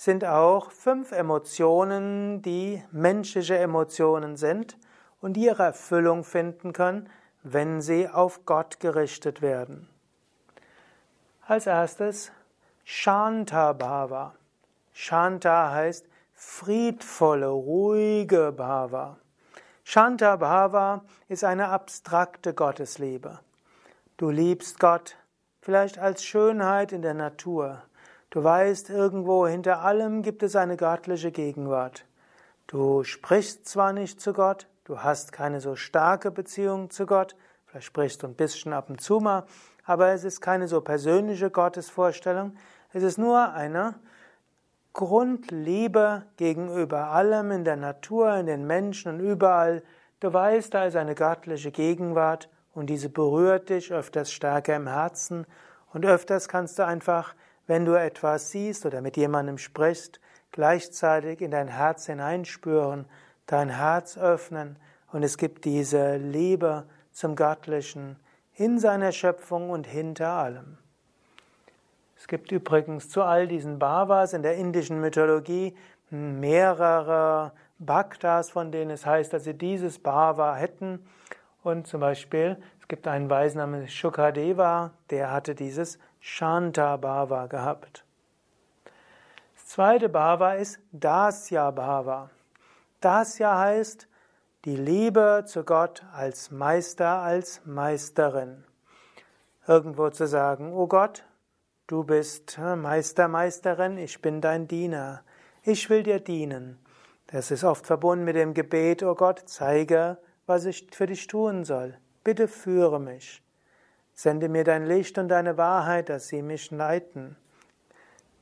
sind 0.00 0.24
auch 0.24 0.70
fünf 0.70 1.12
Emotionen, 1.12 2.40
die 2.40 2.82
menschliche 2.90 3.58
Emotionen 3.58 4.38
sind 4.38 4.78
und 5.20 5.36
ihre 5.36 5.62
Erfüllung 5.62 6.24
finden 6.24 6.72
können, 6.72 7.10
wenn 7.42 7.82
sie 7.82 8.08
auf 8.08 8.46
Gott 8.46 8.80
gerichtet 8.80 9.42
werden. 9.42 9.90
Als 11.46 11.66
erstes 11.66 12.32
Shanta 12.82 13.74
Bhava. 13.74 14.32
Shanta 14.94 15.70
heißt 15.70 16.06
friedvolle, 16.32 17.48
ruhige 17.48 18.52
Bhava. 18.52 19.18
Shanta 19.84 20.36
Bhava 20.36 21.04
ist 21.28 21.44
eine 21.44 21.68
abstrakte 21.68 22.54
Gottesliebe. 22.54 23.40
Du 24.16 24.30
liebst 24.30 24.80
Gott 24.80 25.18
vielleicht 25.60 25.98
als 25.98 26.24
Schönheit 26.24 26.92
in 26.92 27.02
der 27.02 27.12
Natur. 27.12 27.82
Du 28.30 28.44
weißt, 28.44 28.90
irgendwo 28.90 29.48
hinter 29.48 29.82
allem 29.82 30.22
gibt 30.22 30.44
es 30.44 30.54
eine 30.54 30.76
göttliche 30.76 31.32
Gegenwart. 31.32 32.04
Du 32.68 33.02
sprichst 33.02 33.66
zwar 33.66 33.92
nicht 33.92 34.20
zu 34.20 34.32
Gott, 34.32 34.68
du 34.84 35.00
hast 35.00 35.32
keine 35.32 35.60
so 35.60 35.74
starke 35.74 36.30
Beziehung 36.30 36.90
zu 36.90 37.06
Gott, 37.06 37.34
vielleicht 37.66 37.86
sprichst 37.86 38.22
du 38.22 38.28
ein 38.28 38.36
bisschen 38.36 38.72
ab 38.72 38.88
und 38.88 39.00
zu 39.00 39.18
mal, 39.18 39.46
aber 39.84 40.10
es 40.10 40.22
ist 40.22 40.40
keine 40.40 40.68
so 40.68 40.80
persönliche 40.80 41.50
Gottesvorstellung, 41.50 42.54
es 42.92 43.02
ist 43.02 43.18
nur 43.18 43.52
eine 43.52 43.96
Grundliebe 44.92 46.22
gegenüber 46.36 47.08
allem 47.08 47.50
in 47.50 47.64
der 47.64 47.76
Natur, 47.76 48.36
in 48.36 48.46
den 48.46 48.64
Menschen 48.64 49.14
und 49.14 49.20
überall. 49.20 49.82
Du 50.20 50.32
weißt, 50.32 50.72
da 50.72 50.84
ist 50.84 50.94
eine 50.94 51.16
göttliche 51.16 51.72
Gegenwart 51.72 52.48
und 52.74 52.86
diese 52.86 53.08
berührt 53.08 53.70
dich 53.70 53.92
öfters 53.92 54.30
stärker 54.30 54.76
im 54.76 54.86
Herzen 54.86 55.46
und 55.92 56.06
öfters 56.06 56.46
kannst 56.46 56.78
du 56.78 56.86
einfach, 56.86 57.34
wenn 57.70 57.84
du 57.84 57.94
etwas 57.94 58.50
siehst 58.50 58.84
oder 58.84 59.00
mit 59.00 59.16
jemandem 59.16 59.56
sprichst, 59.56 60.20
gleichzeitig 60.50 61.40
in 61.40 61.52
dein 61.52 61.68
Herz 61.68 62.06
hineinspüren, 62.06 63.04
dein 63.46 63.68
Herz 63.70 64.18
öffnen 64.18 64.76
und 65.12 65.22
es 65.22 65.38
gibt 65.38 65.64
diese 65.64 66.16
Liebe 66.16 66.86
zum 67.12 67.36
Göttlichen 67.36 68.16
in 68.56 68.80
seiner 68.80 69.12
Schöpfung 69.12 69.70
und 69.70 69.86
hinter 69.86 70.30
allem. 70.30 70.78
Es 72.16 72.26
gibt 72.26 72.50
übrigens 72.50 73.08
zu 73.08 73.22
all 73.22 73.46
diesen 73.46 73.78
Bhavas 73.78 74.32
in 74.32 74.42
der 74.42 74.56
indischen 74.56 75.00
Mythologie 75.00 75.76
mehrere 76.10 77.52
Bhaktas, 77.78 78.50
von 78.50 78.72
denen 78.72 78.90
es 78.90 79.06
heißt, 79.06 79.32
dass 79.32 79.44
sie 79.44 79.54
dieses 79.54 80.00
Bhava 80.00 80.56
hätten. 80.56 81.06
Und 81.62 81.86
zum 81.86 82.00
Beispiel, 82.00 82.56
es 82.80 82.88
gibt 82.88 83.06
einen 83.06 83.30
Weisen 83.30 83.58
namens 83.58 83.92
Shukadeva, 83.92 84.90
der 85.10 85.30
hatte 85.30 85.54
dieses 85.54 86.00
Shanta 86.20 86.96
Bhava 86.96 87.46
gehabt. 87.46 88.04
Das 89.54 89.66
zweite 89.66 90.08
Bhava 90.08 90.54
ist 90.54 90.78
Dasya 90.92 91.70
Bhava. 91.70 92.30
Dasya 93.00 93.58
heißt 93.58 94.06
die 94.64 94.76
Liebe 94.76 95.44
zu 95.46 95.64
Gott 95.64 96.04
als 96.12 96.50
Meister, 96.50 97.20
als 97.20 97.60
Meisterin. 97.64 98.64
Irgendwo 99.66 100.10
zu 100.10 100.26
sagen, 100.26 100.72
oh 100.72 100.86
Gott, 100.86 101.24
Du 101.90 102.04
bist 102.04 102.56
Meister, 102.56 103.26
Meisterin, 103.26 103.98
ich 103.98 104.22
bin 104.22 104.40
dein 104.40 104.68
Diener. 104.68 105.24
Ich 105.64 105.90
will 105.90 106.04
dir 106.04 106.20
dienen. 106.20 106.78
Das 107.26 107.50
ist 107.50 107.64
oft 107.64 107.84
verbunden 107.84 108.24
mit 108.24 108.36
dem 108.36 108.54
Gebet, 108.54 109.02
oh 109.02 109.16
Gott, 109.16 109.42
zeige, 109.46 110.16
was 110.46 110.66
ich 110.66 110.86
für 110.92 111.06
dich 111.06 111.26
tun 111.26 111.64
soll. 111.64 111.98
Bitte 112.22 112.46
führe 112.46 113.00
mich. 113.00 113.42
Sende 114.22 114.50
mir 114.50 114.64
dein 114.64 114.84
Licht 114.84 115.16
und 115.16 115.28
deine 115.28 115.56
Wahrheit, 115.56 116.10
dass 116.10 116.28
sie 116.28 116.42
mich 116.42 116.70
leiten. 116.70 117.36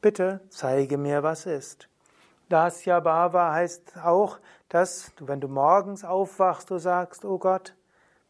Bitte 0.00 0.40
zeige 0.48 0.98
mir, 0.98 1.22
was 1.22 1.46
ist. 1.46 1.88
Dasya 2.48 2.98
Bhava 2.98 3.52
heißt 3.52 3.96
auch, 4.02 4.40
dass 4.68 5.12
du, 5.14 5.28
wenn 5.28 5.40
du 5.40 5.46
morgens 5.46 6.04
aufwachst, 6.04 6.70
du 6.70 6.78
sagst, 6.78 7.24
oh 7.24 7.38
Gott, 7.38 7.76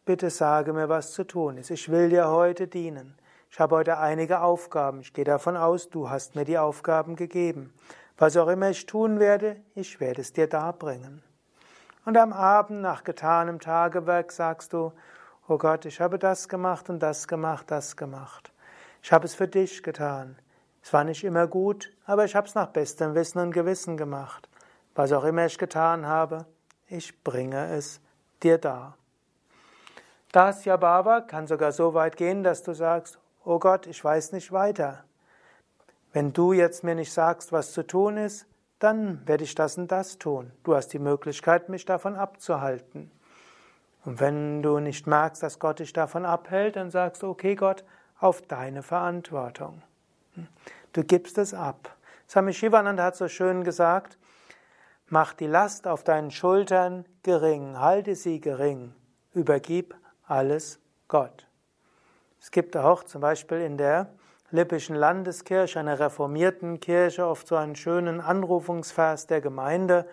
bitte 0.05 0.29
sage 0.29 0.73
mir, 0.73 0.89
was 0.89 1.13
zu 1.13 1.23
tun 1.23 1.57
ist. 1.57 1.71
Ich 1.71 1.89
will 1.89 2.09
dir 2.09 2.29
heute 2.29 2.67
dienen. 2.67 3.17
Ich 3.49 3.59
habe 3.59 3.77
heute 3.77 3.97
einige 3.97 4.41
Aufgaben. 4.41 4.99
Ich 4.99 5.11
gehe 5.11 5.25
davon 5.25 5.57
aus, 5.57 5.89
du 5.89 6.07
hast 6.07 6.35
mir 6.35 6.45
die 6.45 6.59
Aufgaben 6.59 7.15
gegeben. 7.15 7.73
Was 8.19 8.37
auch 8.37 8.49
immer 8.49 8.69
ich 8.69 8.85
tun 8.85 9.19
werde, 9.19 9.55
ich 9.73 9.99
werde 9.99 10.21
es 10.21 10.33
dir 10.33 10.45
darbringen. 10.45 11.23
Und 12.05 12.15
am 12.15 12.31
Abend 12.31 12.81
nach 12.81 13.03
getanem 13.03 13.59
Tagewerk 13.59 14.31
sagst 14.31 14.71
du, 14.71 14.93
oh 15.49 15.57
Gott, 15.57 15.85
ich 15.85 15.99
habe 15.99 16.19
das 16.19 16.47
gemacht 16.47 16.89
und 16.89 16.99
das 16.99 17.27
gemacht, 17.27 17.71
das 17.71 17.97
gemacht. 17.97 18.51
Ich 19.01 19.11
habe 19.11 19.25
es 19.25 19.33
für 19.33 19.47
dich 19.47 19.81
getan. 19.81 20.37
Es 20.83 20.93
war 20.93 21.03
nicht 21.03 21.23
immer 21.23 21.47
gut, 21.47 21.91
aber 22.05 22.25
ich 22.25 22.35
habe 22.35 22.47
es 22.47 22.55
nach 22.55 22.67
bestem 22.67 23.15
Wissen 23.15 23.39
und 23.39 23.51
Gewissen 23.51 23.97
gemacht. 23.97 24.47
Was 24.93 25.11
auch 25.11 25.23
immer 25.23 25.45
ich 25.45 25.57
getan 25.57 26.05
habe, 26.05 26.45
ich 26.87 27.23
bringe 27.23 27.73
es 27.73 27.99
dir 28.43 28.57
dar. 28.57 28.95
Das 30.31 30.65
Yabhava 30.65 31.21
kann 31.21 31.47
sogar 31.47 31.71
so 31.71 31.95
weit 31.95 32.15
gehen, 32.15 32.43
dass 32.43 32.61
du 32.61 32.73
sagst, 32.73 33.17
oh 33.43 33.57
Gott, 33.57 33.87
ich 33.87 34.03
weiß 34.03 34.31
nicht 34.31 34.51
weiter. 34.51 35.03
Wenn 36.13 36.31
du 36.31 36.53
jetzt 36.53 36.83
mir 36.83 36.95
nicht 36.95 37.11
sagst, 37.11 37.51
was 37.51 37.71
zu 37.71 37.85
tun 37.85 38.17
ist, 38.17 38.45
dann 38.77 39.27
werde 39.27 39.43
ich 39.43 39.55
das 39.55 39.77
und 39.77 39.91
das 39.91 40.19
tun. 40.19 40.51
Du 40.63 40.75
hast 40.75 40.89
die 40.89 40.99
Möglichkeit, 40.99 41.69
mich 41.69 41.85
davon 41.85 42.15
abzuhalten. 42.15 43.11
Und 44.05 44.19
wenn 44.19 44.61
du 44.61 44.79
nicht 44.79 45.07
merkst, 45.07 45.43
dass 45.43 45.59
Gott 45.59 45.79
dich 45.79 45.93
davon 45.93 46.25
abhält, 46.25 46.75
dann 46.75 46.89
sagst 46.89 47.23
du, 47.23 47.27
okay 47.27 47.55
Gott, 47.55 47.83
auf 48.19 48.41
deine 48.41 48.83
Verantwortung. 48.83 49.81
Du 50.93 51.03
gibst 51.03 51.37
es 51.37 51.53
ab. 51.53 51.95
Swami 52.27 52.53
Shivananda 52.53 53.03
hat 53.03 53.15
so 53.15 53.27
schön 53.27 53.63
gesagt, 53.63 54.17
mach 55.07 55.33
die 55.33 55.47
Last 55.47 55.87
auf 55.87 56.03
deinen 56.03 56.31
Schultern 56.31 57.05
gering, 57.23 57.79
halte 57.79 58.15
sie 58.15 58.39
gering, 58.39 58.93
übergib 59.33 59.95
alles 60.27 60.79
Gott. 61.07 61.47
Es 62.39 62.51
gibt 62.51 62.77
auch 62.77 63.03
zum 63.03 63.21
Beispiel 63.21 63.61
in 63.61 63.77
der 63.77 64.13
Lippischen 64.51 64.95
Landeskirche, 64.95 65.79
einer 65.79 65.99
reformierten 65.99 66.79
Kirche, 66.79 67.27
oft 67.27 67.47
so 67.47 67.55
einen 67.55 67.75
schönen 67.75 68.19
Anrufungsvers 68.19 69.27
der 69.27 69.41
Gemeinde, 69.41 70.07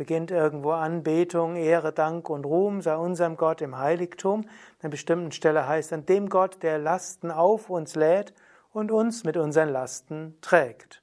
beginnt 0.00 0.30
irgendwo 0.30 0.70
Anbetung, 0.70 1.56
Ehre, 1.56 1.92
Dank 1.92 2.30
und 2.30 2.46
Ruhm 2.46 2.80
sei 2.80 2.96
unserem 2.96 3.36
Gott 3.36 3.60
im 3.60 3.76
Heiligtum. 3.76 4.40
An 4.40 4.48
einer 4.80 4.90
bestimmten 4.92 5.30
Stelle 5.30 5.68
heißt 5.68 5.92
an 5.92 6.06
dem 6.06 6.30
Gott, 6.30 6.62
der 6.62 6.78
Lasten 6.78 7.30
auf 7.30 7.68
uns 7.68 7.96
lädt 7.96 8.32
und 8.72 8.90
uns 8.90 9.24
mit 9.24 9.36
unseren 9.36 9.68
Lasten 9.68 10.38
trägt. 10.40 11.02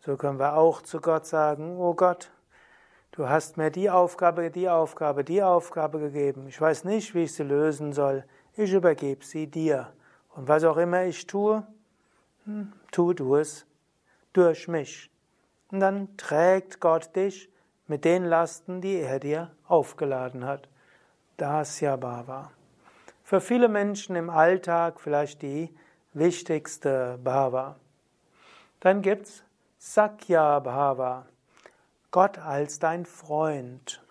So 0.00 0.18
können 0.18 0.38
wir 0.38 0.58
auch 0.58 0.82
zu 0.82 1.00
Gott 1.00 1.24
sagen, 1.24 1.78
oh 1.78 1.94
Gott, 1.94 2.30
du 3.12 3.30
hast 3.30 3.56
mir 3.56 3.70
die 3.70 3.88
Aufgabe, 3.88 4.50
die 4.50 4.68
Aufgabe, 4.68 5.24
die 5.24 5.42
Aufgabe 5.42 5.98
gegeben. 5.98 6.48
Ich 6.48 6.60
weiß 6.60 6.84
nicht, 6.84 7.14
wie 7.14 7.22
ich 7.22 7.32
sie 7.32 7.44
lösen 7.44 7.94
soll. 7.94 8.26
Ich 8.58 8.74
übergebe 8.74 9.24
sie 9.24 9.46
dir. 9.46 9.90
Und 10.36 10.48
was 10.48 10.64
auch 10.64 10.76
immer 10.76 11.02
ich 11.04 11.26
tue, 11.26 11.66
hm, 12.44 12.74
tu 12.92 13.14
du 13.14 13.36
es 13.36 13.64
durch 14.34 14.68
mich. 14.68 15.10
Und 15.72 15.80
dann 15.80 16.14
trägt 16.18 16.78
Gott 16.78 17.16
dich 17.16 17.48
mit 17.88 18.04
den 18.04 18.24
Lasten, 18.24 18.80
die 18.80 19.00
er 19.00 19.18
dir 19.18 19.50
aufgeladen 19.66 20.44
hat. 20.44 20.68
Dasya 21.38 21.96
Bhava. 21.96 22.52
Für 23.24 23.40
viele 23.40 23.68
Menschen 23.68 24.16
im 24.16 24.30
Alltag 24.30 25.00
vielleicht 25.00 25.42
die 25.42 25.74
wichtigste 26.12 27.18
Bhava. 27.22 27.76
Dann 28.80 29.02
gibt's 29.02 29.42
Sakya 29.78 30.60
Bhava. 30.60 31.26
Gott 32.10 32.38
als 32.38 32.78
dein 32.78 33.04
Freund. 33.06 34.02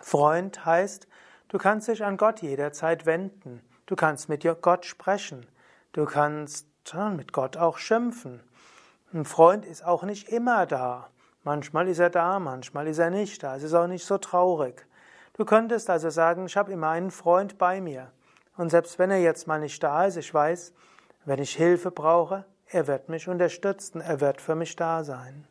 Freund 0.00 0.64
heißt, 0.64 1.08
du 1.48 1.58
kannst 1.58 1.88
dich 1.88 2.04
an 2.04 2.16
Gott 2.16 2.42
jederzeit 2.42 3.06
wenden. 3.06 3.62
Du 3.86 3.96
kannst 3.96 4.28
mit 4.28 4.46
Gott 4.62 4.84
sprechen. 4.86 5.46
Du 5.92 6.04
kannst 6.04 6.66
mit 7.16 7.32
Gott 7.32 7.56
auch 7.56 7.78
schimpfen. 7.78 8.40
Ein 9.12 9.24
Freund 9.24 9.64
ist 9.64 9.84
auch 9.84 10.02
nicht 10.02 10.28
immer 10.28 10.66
da. 10.66 11.08
Manchmal 11.42 11.88
ist 11.88 11.98
er 11.98 12.10
da, 12.10 12.38
manchmal 12.38 12.86
ist 12.86 12.98
er 12.98 13.10
nicht 13.10 13.42
da. 13.42 13.56
Es 13.56 13.62
ist 13.62 13.74
auch 13.74 13.86
nicht 13.86 14.04
so 14.04 14.18
traurig. 14.18 14.86
Du 15.34 15.44
könntest 15.44 15.88
also 15.88 16.10
sagen, 16.10 16.46
ich 16.46 16.56
habe 16.56 16.72
immer 16.72 16.90
einen 16.90 17.10
Freund 17.10 17.56
bei 17.56 17.80
mir. 17.80 18.10
Und 18.56 18.70
selbst 18.70 18.98
wenn 18.98 19.10
er 19.10 19.20
jetzt 19.20 19.46
mal 19.46 19.60
nicht 19.60 19.82
da 19.82 20.04
ist, 20.04 20.16
ich 20.16 20.32
weiß, 20.32 20.74
wenn 21.24 21.38
ich 21.38 21.56
Hilfe 21.56 21.90
brauche, 21.90 22.44
er 22.66 22.86
wird 22.86 23.08
mich 23.08 23.26
unterstützen, 23.26 24.00
er 24.00 24.20
wird 24.20 24.40
für 24.40 24.54
mich 24.54 24.76
da 24.76 25.02
sein. 25.02 25.46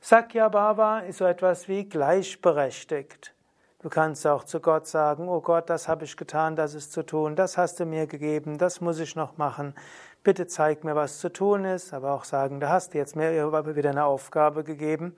Sakya 0.00 0.48
Bhava 0.48 1.00
ist 1.00 1.18
so 1.18 1.26
etwas 1.26 1.68
wie 1.68 1.84
gleichberechtigt. 1.84 3.34
Du 3.82 3.88
kannst 3.88 4.26
auch 4.26 4.44
zu 4.44 4.60
Gott 4.60 4.86
sagen, 4.86 5.28
oh 5.28 5.40
Gott, 5.40 5.70
das 5.70 5.88
habe 5.88 6.04
ich 6.04 6.16
getan, 6.16 6.56
das 6.56 6.74
ist 6.74 6.92
zu 6.92 7.02
tun, 7.02 7.36
das 7.36 7.56
hast 7.58 7.80
du 7.80 7.86
mir 7.86 8.06
gegeben, 8.06 8.58
das 8.58 8.80
muss 8.80 8.98
ich 8.98 9.16
noch 9.16 9.36
machen. 9.36 9.74
Bitte 10.22 10.46
zeig 10.46 10.84
mir, 10.84 10.94
was 10.94 11.18
zu 11.18 11.32
tun 11.32 11.64
ist, 11.64 11.94
aber 11.94 12.12
auch 12.12 12.24
sagen, 12.24 12.60
da 12.60 12.68
hast 12.68 12.92
du 12.92 12.98
jetzt 12.98 13.16
mir 13.16 13.32
wieder 13.74 13.90
eine 13.90 14.04
Aufgabe 14.04 14.64
gegeben. 14.64 15.16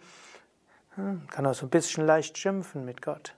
Hm, 0.95 1.27
kann 1.29 1.45
auch 1.45 1.55
so 1.55 1.67
ein 1.67 1.71
bisschen 1.71 2.07
leicht 2.07 2.39
schimpfen 2.39 2.85
mit 2.85 3.03
Gott. 3.03 3.35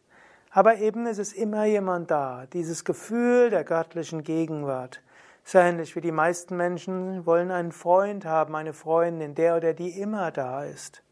Aber 0.51 0.77
eben 0.77 1.07
ist 1.07 1.19
es 1.19 1.33
immer 1.33 1.65
jemand 1.65 2.11
da, 2.11 2.45
dieses 2.53 2.85
Gefühl 2.85 3.49
der 3.49 3.65
göttlichen 3.65 4.23
Gegenwart. 4.25 5.01
So 5.43 5.59
ähnlich 5.59 5.97
wie 5.97 6.03
die 6.03 6.13
meisten 6.13 6.57
Menschen 6.57 7.25
wollen 7.25 7.51
einen 7.51 7.73
Freund 7.73 8.27
haben, 8.27 8.55
eine 8.57 8.75
Freundin, 8.75 9.35
der 9.35 9.57
oder 9.57 9.73
die 9.73 9.99
immer 9.99 10.31
da 10.33 10.65
ist. 10.65 11.03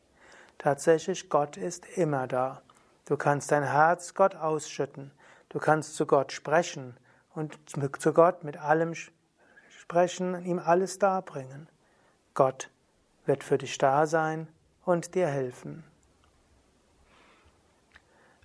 Tatsächlich, 0.58 1.30
Gott 1.30 1.56
ist 1.56 1.86
immer 1.96 2.26
da. 2.26 2.60
Du 3.06 3.16
kannst 3.16 3.52
dein 3.52 3.64
Herz 3.64 4.14
Gott 4.14 4.36
ausschütten. 4.36 5.12
Du 5.48 5.58
kannst 5.58 5.96
zu 5.96 6.06
Gott 6.06 6.30
sprechen 6.30 6.96
und 7.34 7.58
zu 7.98 8.12
Gott 8.12 8.44
mit 8.44 8.58
allem 8.58 8.94
sprechen, 8.94 9.21
ihm 10.44 10.58
alles 10.58 10.98
darbringen. 10.98 11.68
Gott 12.34 12.70
wird 13.26 13.44
für 13.44 13.58
dich 13.58 13.78
da 13.78 14.06
sein 14.06 14.48
und 14.84 15.14
dir 15.14 15.26
helfen. 15.26 15.84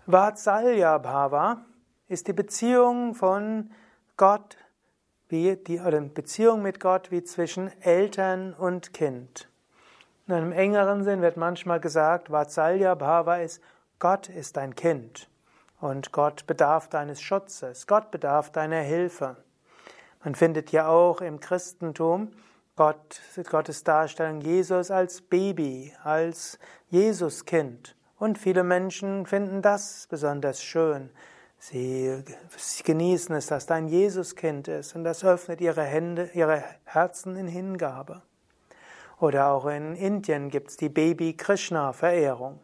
Vatsalya 0.06 0.98
Bhava 1.00 1.66
ist 2.08 2.28
die 2.28 2.34
Beziehung 2.34 3.14
von 3.14 3.72
Gott, 4.16 4.58
wie 5.30 5.58
die 5.58 5.80
oder 5.82 6.00
Beziehung 6.00 6.62
mit 6.62 6.80
Gott 6.80 7.12
wie 7.12 7.24
zwischen 7.24 7.70
Eltern 7.82 8.54
und 8.54 8.94
Kind. 8.94 9.50
In 10.28 10.34
einem 10.34 10.52
engeren 10.52 11.04
Sinn 11.04 11.22
wird 11.22 11.38
manchmal 11.38 11.80
gesagt, 11.80 12.30
Vatsalya 12.30 12.96
Bhava 12.96 13.38
ist 13.38 13.62
Gott 14.00 14.30
ist 14.30 14.58
dein 14.58 14.76
Kind 14.76 15.28
und 15.80 16.12
Gott 16.12 16.46
bedarf 16.48 16.88
deines 16.88 17.22
Schutzes, 17.22 17.88
Gott 17.88 18.12
bedarf 18.12 18.52
deiner 18.52 18.82
Hilfe. 18.82 19.38
Man 20.24 20.36
findet 20.36 20.72
ja 20.72 20.88
auch 20.88 21.22
im 21.22 21.40
Christentum 21.40 22.32
Gott, 22.76 23.22
Gottes 23.50 23.84
Darstellung 23.84 24.42
Jesus 24.42 24.92
als 24.92 25.22
Baby, 25.22 25.94
als 26.04 26.60
Jesuskind. 26.90 27.96
Und 28.20 28.38
viele 28.38 28.64
Menschen 28.64 29.26
finden 29.26 29.62
das 29.62 30.08
besonders 30.10 30.62
schön. 30.62 31.10
Sie, 31.60 32.24
genießen 32.84 33.36
es, 33.36 33.48
dass 33.48 33.66
da 33.66 33.76
ein 33.76 33.88
Jesuskind 33.88 34.68
ist 34.68 34.96
und 34.96 35.04
das 35.04 35.24
öffnet 35.24 35.60
ihre 35.60 35.84
Hände, 35.84 36.30
ihre 36.34 36.64
Herzen 36.86 37.36
in 37.36 37.48
Hingabe. 37.48 38.22
Oder 39.20 39.48
auch 39.48 39.66
in 39.66 39.96
Indien 39.96 40.50
gibt 40.50 40.70
es 40.70 40.78
die 40.78 40.90
Baby-Krishna-Verehrung. 40.90 42.60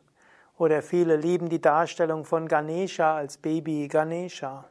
Oder 0.57 0.83
viele 0.83 1.15
lieben 1.15 1.49
die 1.49 1.61
Darstellung 1.61 2.25
von 2.25 2.47
Ganesha 2.47 3.15
als 3.15 3.37
Baby 3.37 3.87
Ganesha. 3.87 4.65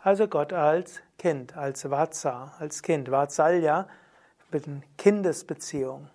Also 0.00 0.28
Gott 0.28 0.52
als 0.52 1.00
Kind, 1.18 1.56
als 1.56 1.82
Vatsa, 1.82 2.54
als 2.60 2.82
Kind. 2.82 3.08
Vatsalya 3.10 3.88
mit 4.52 4.64
Kindesbeziehung. 4.96 6.08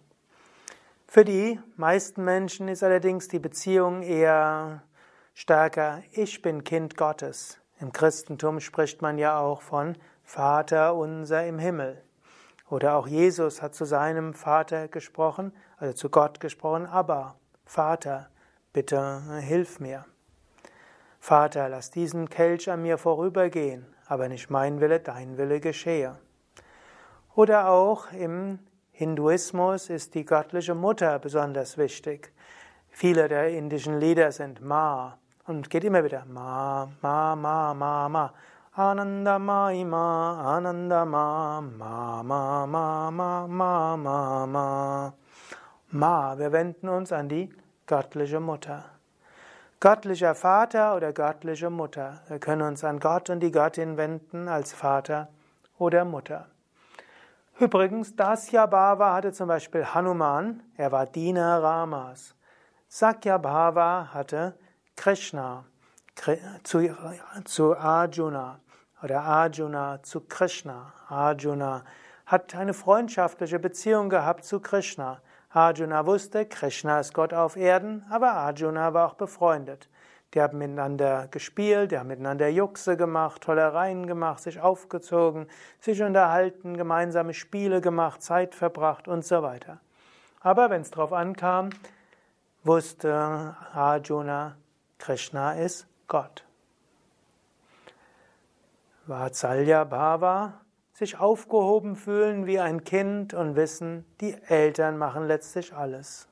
Für 1.06 1.26
die 1.26 1.60
meisten 1.76 2.24
Menschen 2.24 2.69
ist 2.69 2.82
allerdings 2.82 3.28
die 3.28 3.39
Beziehung 3.39 4.02
eher 4.02 4.84
stärker, 5.34 6.02
ich 6.12 6.41
bin 6.41 6.63
Kind 6.63 6.96
Gottes. 6.96 7.60
Im 7.82 7.91
Christentum 7.91 8.62
spricht 8.62 9.02
man 9.02 9.17
ja 9.17 9.38
auch 9.38 9.62
von 9.62 9.98
Vater 10.24 10.96
unser 10.96 11.46
im 11.46 11.60
Himmel. 11.60 12.02
Oder 12.69 12.96
auch 12.96 13.06
Jesus 13.06 13.62
hat 13.62 13.76
zu 13.76 13.84
seinem 13.84 14.34
Vater 14.34 14.88
gesprochen, 14.88 15.52
also 15.78 15.93
zu 15.93 16.10
Gott 16.10 16.39
gesprochen, 16.39 16.86
aber 16.86 17.36
Vater 17.65 18.30
bitte 18.72 19.22
hilf 19.41 19.82
mir. 19.82 20.06
Vater, 21.23 21.69
lass 21.69 21.89
diesen 21.89 22.29
Kelch 22.29 22.69
an 22.69 22.81
mir 22.81 22.97
vorübergehen, 22.97 23.86
aber 24.09 24.27
nicht 24.27 24.49
mein 24.49 24.81
Wille, 24.81 24.99
dein 24.99 25.38
Wille 25.38 25.62
geschehe. 25.62 26.17
Oder 27.33 27.69
auch 27.69 28.12
im 28.12 28.59
Hinduismus 28.91 29.89
ist 29.89 30.15
die 30.15 30.25
göttliche 30.25 30.75
Mutter 30.75 31.17
besonders 31.19 31.77
wichtig. 31.77 32.33
Viele 32.89 33.29
der 33.29 33.47
indischen 33.51 34.01
Lieder 34.01 34.33
sind 34.33 34.59
Ma 34.59 35.17
und 35.47 35.69
geht 35.69 35.86
immer 35.86 36.03
wieder 36.03 36.25
Ma, 36.25 36.89
Ma, 37.01 37.38
Ma, 37.38 37.73
Ma, 37.73 38.09
Ma. 38.09 38.33
Ananda 38.73 39.39
Ma, 39.39 39.69
Ananda 39.69 41.05
Ma, 41.05 41.62
Ma, 41.62 42.21
Ma, 42.21 42.67
Ma, 42.67 43.12
Ma, 43.12 43.47
Ma, 43.47 43.95
Ma, 43.95 44.45
Ma. 44.45 45.13
Ma, 45.89 46.38
wir 46.38 46.51
wenden 46.51 46.89
uns 46.89 47.13
an 47.13 47.29
die 47.29 47.49
göttliche 47.86 48.41
Mutter. 48.41 48.92
Göttlicher 49.84 50.34
Vater 50.34 50.96
oder 50.96 51.12
göttliche 51.12 51.69
Mutter. 51.69 52.22
Wir 52.30 52.39
können 52.39 52.62
uns 52.62 52.86
an 52.86 53.02
Gott 53.02 53.30
und 53.30 53.41
die 53.41 53.52
Göttin 53.52 53.98
wenden 53.98 54.48
als 54.48 54.72
Vater 54.72 55.28
oder 55.78 56.06
Mutter. 56.06 56.48
Übrigens, 57.60 58.15
Dasya 58.15 58.65
Bhava 58.65 59.13
hatte 59.13 59.34
zum 59.34 59.50
Beispiel 59.50 59.86
Hanuman, 59.86 60.63
er 60.78 60.93
war 60.93 61.06
Diener 61.06 61.62
Ramas. 61.62 62.34
Sakya 62.88 63.38
Bhava 63.38 64.13
hatte 64.13 64.58
Krishna 64.96 65.65
zu, 66.63 66.96
zu 67.43 67.76
Arjuna 67.76 68.62
oder 69.04 69.22
Arjuna 69.24 70.02
zu 70.02 70.22
Krishna. 70.22 70.93
Arjuna 71.10 71.84
hat 72.26 72.56
eine 72.56 72.74
freundschaftliche 72.74 73.60
Beziehung 73.60 74.10
gehabt 74.10 74.46
zu 74.46 74.62
Krishna. 74.62 75.19
Arjuna 75.53 76.07
wusste, 76.07 76.47
Krishna 76.47 76.99
ist 76.99 77.13
Gott 77.13 77.31
auf 77.31 77.55
Erden, 77.55 78.03
aber 78.09 78.31
Arjuna 78.33 78.95
war 78.95 79.07
auch 79.07 79.13
befreundet. 79.13 79.87
Die 80.33 80.41
haben 80.41 80.57
miteinander 80.57 81.27
gespielt, 81.29 81.91
die 81.91 81.99
haben 81.99 82.07
miteinander 82.07 82.49
Juchse 82.49 82.97
gemacht, 82.97 83.43
Tollereien 83.43 84.07
gemacht, 84.07 84.41
sich 84.41 84.59
aufgezogen, 84.59 85.47
sich 85.79 86.01
unterhalten, 86.01 86.75
gemeinsame 86.75 87.35
Spiele 87.35 87.81
gemacht, 87.81 88.23
Zeit 88.23 88.55
verbracht 88.55 89.07
und 89.07 89.23
so 89.23 89.43
weiter. 89.43 89.79
Aber 90.39 90.71
wenn 90.71 90.81
es 90.81 90.89
darauf 90.89 91.13
ankam, 91.13 91.69
wusste 92.63 93.55
Arjuna, 93.73 94.57
Krishna 94.97 95.53
ist 95.53 95.85
Gott. 96.07 96.43
Vatsalya 99.05 99.83
Bhava, 99.83 100.62
sich 100.93 101.19
aufgehoben 101.19 101.95
fühlen 101.95 102.45
wie 102.45 102.60
ein 102.60 102.84
Kind 102.84 103.34
und 103.34 103.56
wissen, 103.56 104.06
die 104.21 104.36
Eltern 104.47 104.97
machen 104.97 105.27
letztlich 105.27 105.73
alles. 105.73 106.27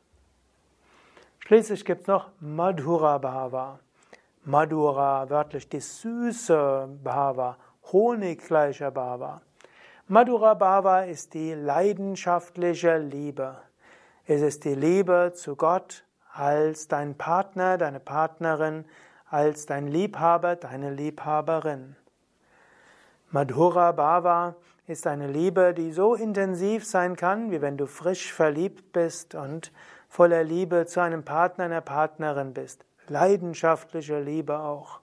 Schließlich 1.40 1.84
gibt 1.84 2.02
es 2.02 2.08
noch 2.08 2.30
Madhura 2.40 3.18
Bhava. 3.18 3.80
Madhura, 4.44 5.30
wörtlich 5.30 5.68
die 5.68 5.80
süße 5.80 6.88
Bhava, 7.04 7.58
honiggleicher 7.92 8.92
Bhava. 8.92 9.42
Madhura 10.08 10.54
Bhava 10.54 11.02
ist 11.02 11.34
die 11.34 11.54
leidenschaftliche 11.54 12.98
Liebe. 12.98 13.58
Es 14.26 14.42
ist 14.42 14.66
die 14.66 14.76
Liebe 14.76 15.34
zu 15.36 15.56
Gott 15.56 16.06
als 16.32 16.88
dein 16.88 17.18
Partner, 17.18 17.78
deine 17.78 18.00
Partnerin, 18.00 18.86
als 19.30 19.66
dein 19.66 19.88
Liebhaber, 19.88 20.56
deine 20.56 20.92
Liebhaberin. 20.92 21.96
Madhura 23.32 23.92
Bhava 23.94 24.56
ist 24.88 25.08
eine 25.08 25.28
Liebe, 25.28 25.74
die 25.74 25.92
so 25.92 26.16
intensiv 26.16 26.86
sein 26.86 27.16
kann, 27.16 27.52
wie 27.52 27.62
wenn 27.62 27.78
du 27.78 27.88
frisch 27.88 28.34
verliebt 28.34 28.92
bist 28.92 29.36
und 29.36 29.72
voller 30.10 30.44
Liebe 30.44 30.86
zu 30.86 31.00
einem 31.02 31.24
Partner, 31.24 31.66
einer 31.66 31.82
Partnerin 31.82 32.54
bist 32.54 32.86
leidenschaftliche 33.12 34.20
Liebe 34.20 34.60
auch. 34.60 35.00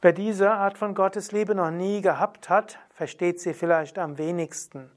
Wer 0.00 0.12
diese 0.12 0.50
Art 0.50 0.78
von 0.78 0.94
Gottesliebe 0.94 1.54
noch 1.54 1.70
nie 1.70 2.00
gehabt 2.00 2.48
hat, 2.48 2.78
versteht 2.90 3.40
sie 3.40 3.54
vielleicht 3.54 3.98
am 3.98 4.18
wenigsten. 4.18 4.90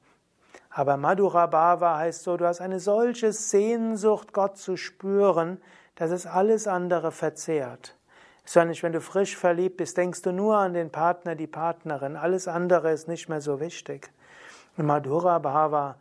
Aber 0.69 0.97
Madhura 0.97 1.45
Bhava 1.47 1.97
heißt 1.97 2.23
so, 2.23 2.37
du 2.37 2.45
hast 2.45 2.61
eine 2.61 2.79
solche 2.79 3.31
Sehnsucht, 3.31 4.33
Gott 4.33 4.57
zu 4.57 4.77
spüren, 4.77 5.61
dass 5.95 6.11
es 6.11 6.25
alles 6.25 6.67
andere 6.67 7.11
verzehrt. 7.11 7.95
Nicht, 8.53 8.83
wenn 8.83 8.93
du 8.93 9.01
frisch 9.01 9.35
verliebt 9.35 9.77
bist, 9.77 9.97
denkst 9.97 10.21
du 10.21 10.31
nur 10.31 10.57
an 10.57 10.73
den 10.73 10.91
Partner, 10.91 11.35
die 11.35 11.47
Partnerin. 11.47 12.15
Alles 12.15 12.47
andere 12.47 12.91
ist 12.91 13.07
nicht 13.07 13.27
mehr 13.27 13.41
so 13.41 13.59
wichtig. 13.59 14.11
Madhura 14.77 15.39
Bhava 15.39 15.95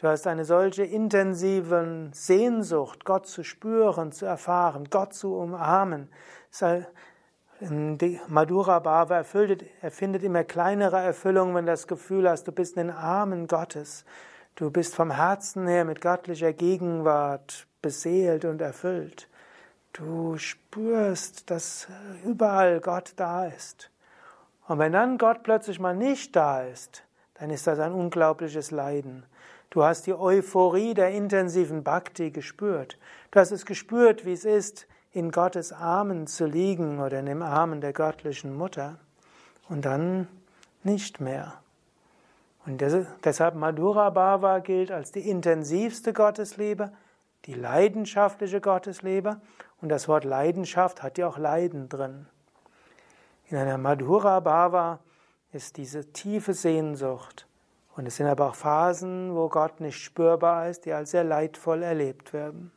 Du 0.00 0.08
hast 0.08 0.26
eine 0.26 0.46
solche 0.46 0.82
intensive 0.82 2.08
Sehnsucht, 2.12 3.04
Gott 3.04 3.26
zu 3.26 3.44
spüren, 3.44 4.12
zu 4.12 4.24
erfahren, 4.24 4.88
Gott 4.88 5.12
zu 5.12 5.36
umarmen. 5.36 6.08
Madhura 8.28 8.78
Bhava 8.78 9.16
erfüllt, 9.16 9.66
erfindet 9.82 10.22
immer 10.22 10.42
kleinere 10.42 10.98
Erfüllungen, 11.00 11.54
wenn 11.54 11.66
du 11.66 11.72
das 11.72 11.86
Gefühl 11.86 12.30
hast, 12.30 12.48
du 12.48 12.52
bist 12.52 12.78
in 12.78 12.86
den 12.86 12.96
Armen 12.96 13.46
Gottes. 13.46 14.06
Du 14.54 14.70
bist 14.70 14.94
vom 14.94 15.10
Herzen 15.10 15.66
her 15.66 15.84
mit 15.84 16.00
göttlicher 16.00 16.54
Gegenwart 16.54 17.66
beseelt 17.82 18.46
und 18.46 18.62
erfüllt. 18.62 19.28
Du 19.92 20.36
spürst, 20.38 21.50
dass 21.50 21.88
überall 22.24 22.80
Gott 22.80 23.12
da 23.16 23.46
ist. 23.46 23.90
Und 24.68 24.78
wenn 24.78 24.92
dann 24.92 25.18
Gott 25.18 25.42
plötzlich 25.42 25.80
mal 25.80 25.96
nicht 25.96 26.36
da 26.36 26.62
ist, 26.62 27.02
dann 27.34 27.50
ist 27.50 27.66
das 27.66 27.78
ein 27.78 27.92
unglaubliches 27.92 28.70
Leiden. 28.70 29.24
Du 29.70 29.84
hast 29.84 30.06
die 30.06 30.14
Euphorie 30.14 30.94
der 30.94 31.10
intensiven 31.10 31.82
Bhakti 31.82 32.30
gespürt. 32.30 32.98
Du 33.30 33.40
hast 33.40 33.50
es 33.50 33.66
gespürt, 33.66 34.24
wie 34.24 34.32
es 34.32 34.44
ist, 34.44 34.86
in 35.12 35.30
Gottes 35.30 35.72
Armen 35.72 36.26
zu 36.26 36.46
liegen 36.46 37.00
oder 37.00 37.18
in 37.18 37.26
den 37.26 37.42
Armen 37.42 37.80
der 37.80 37.92
göttlichen 37.92 38.56
Mutter. 38.56 38.98
Und 39.68 39.84
dann 39.84 40.28
nicht 40.82 41.20
mehr. 41.20 41.54
Und 42.66 42.82
deshalb 43.24 43.54
Madhura 43.54 44.10
Bhava 44.10 44.58
gilt 44.58 44.90
als 44.90 45.12
die 45.12 45.28
intensivste 45.28 46.12
Gottesliebe, 46.12 46.92
die 47.46 47.54
leidenschaftliche 47.54 48.60
Gottesliebe. 48.60 49.40
Und 49.80 49.88
das 49.88 50.08
Wort 50.08 50.24
Leidenschaft 50.24 51.02
hat 51.02 51.18
ja 51.18 51.26
auch 51.26 51.38
Leiden 51.38 51.88
drin. 51.88 52.26
In 53.46 53.56
einer 53.56 53.78
Madhura 53.78 54.40
Bhava 54.40 55.00
ist 55.52 55.76
diese 55.76 56.12
tiefe 56.12 56.54
Sehnsucht 56.54 57.46
und 57.96 58.06
es 58.06 58.16
sind 58.16 58.26
aber 58.26 58.48
auch 58.48 58.54
Phasen, 58.54 59.34
wo 59.34 59.48
Gott 59.48 59.80
nicht 59.80 59.98
spürbar 59.98 60.68
ist, 60.68 60.84
die 60.84 60.92
als 60.92 61.10
sehr 61.10 61.24
leidvoll 61.24 61.82
erlebt 61.82 62.32
werden. 62.32 62.72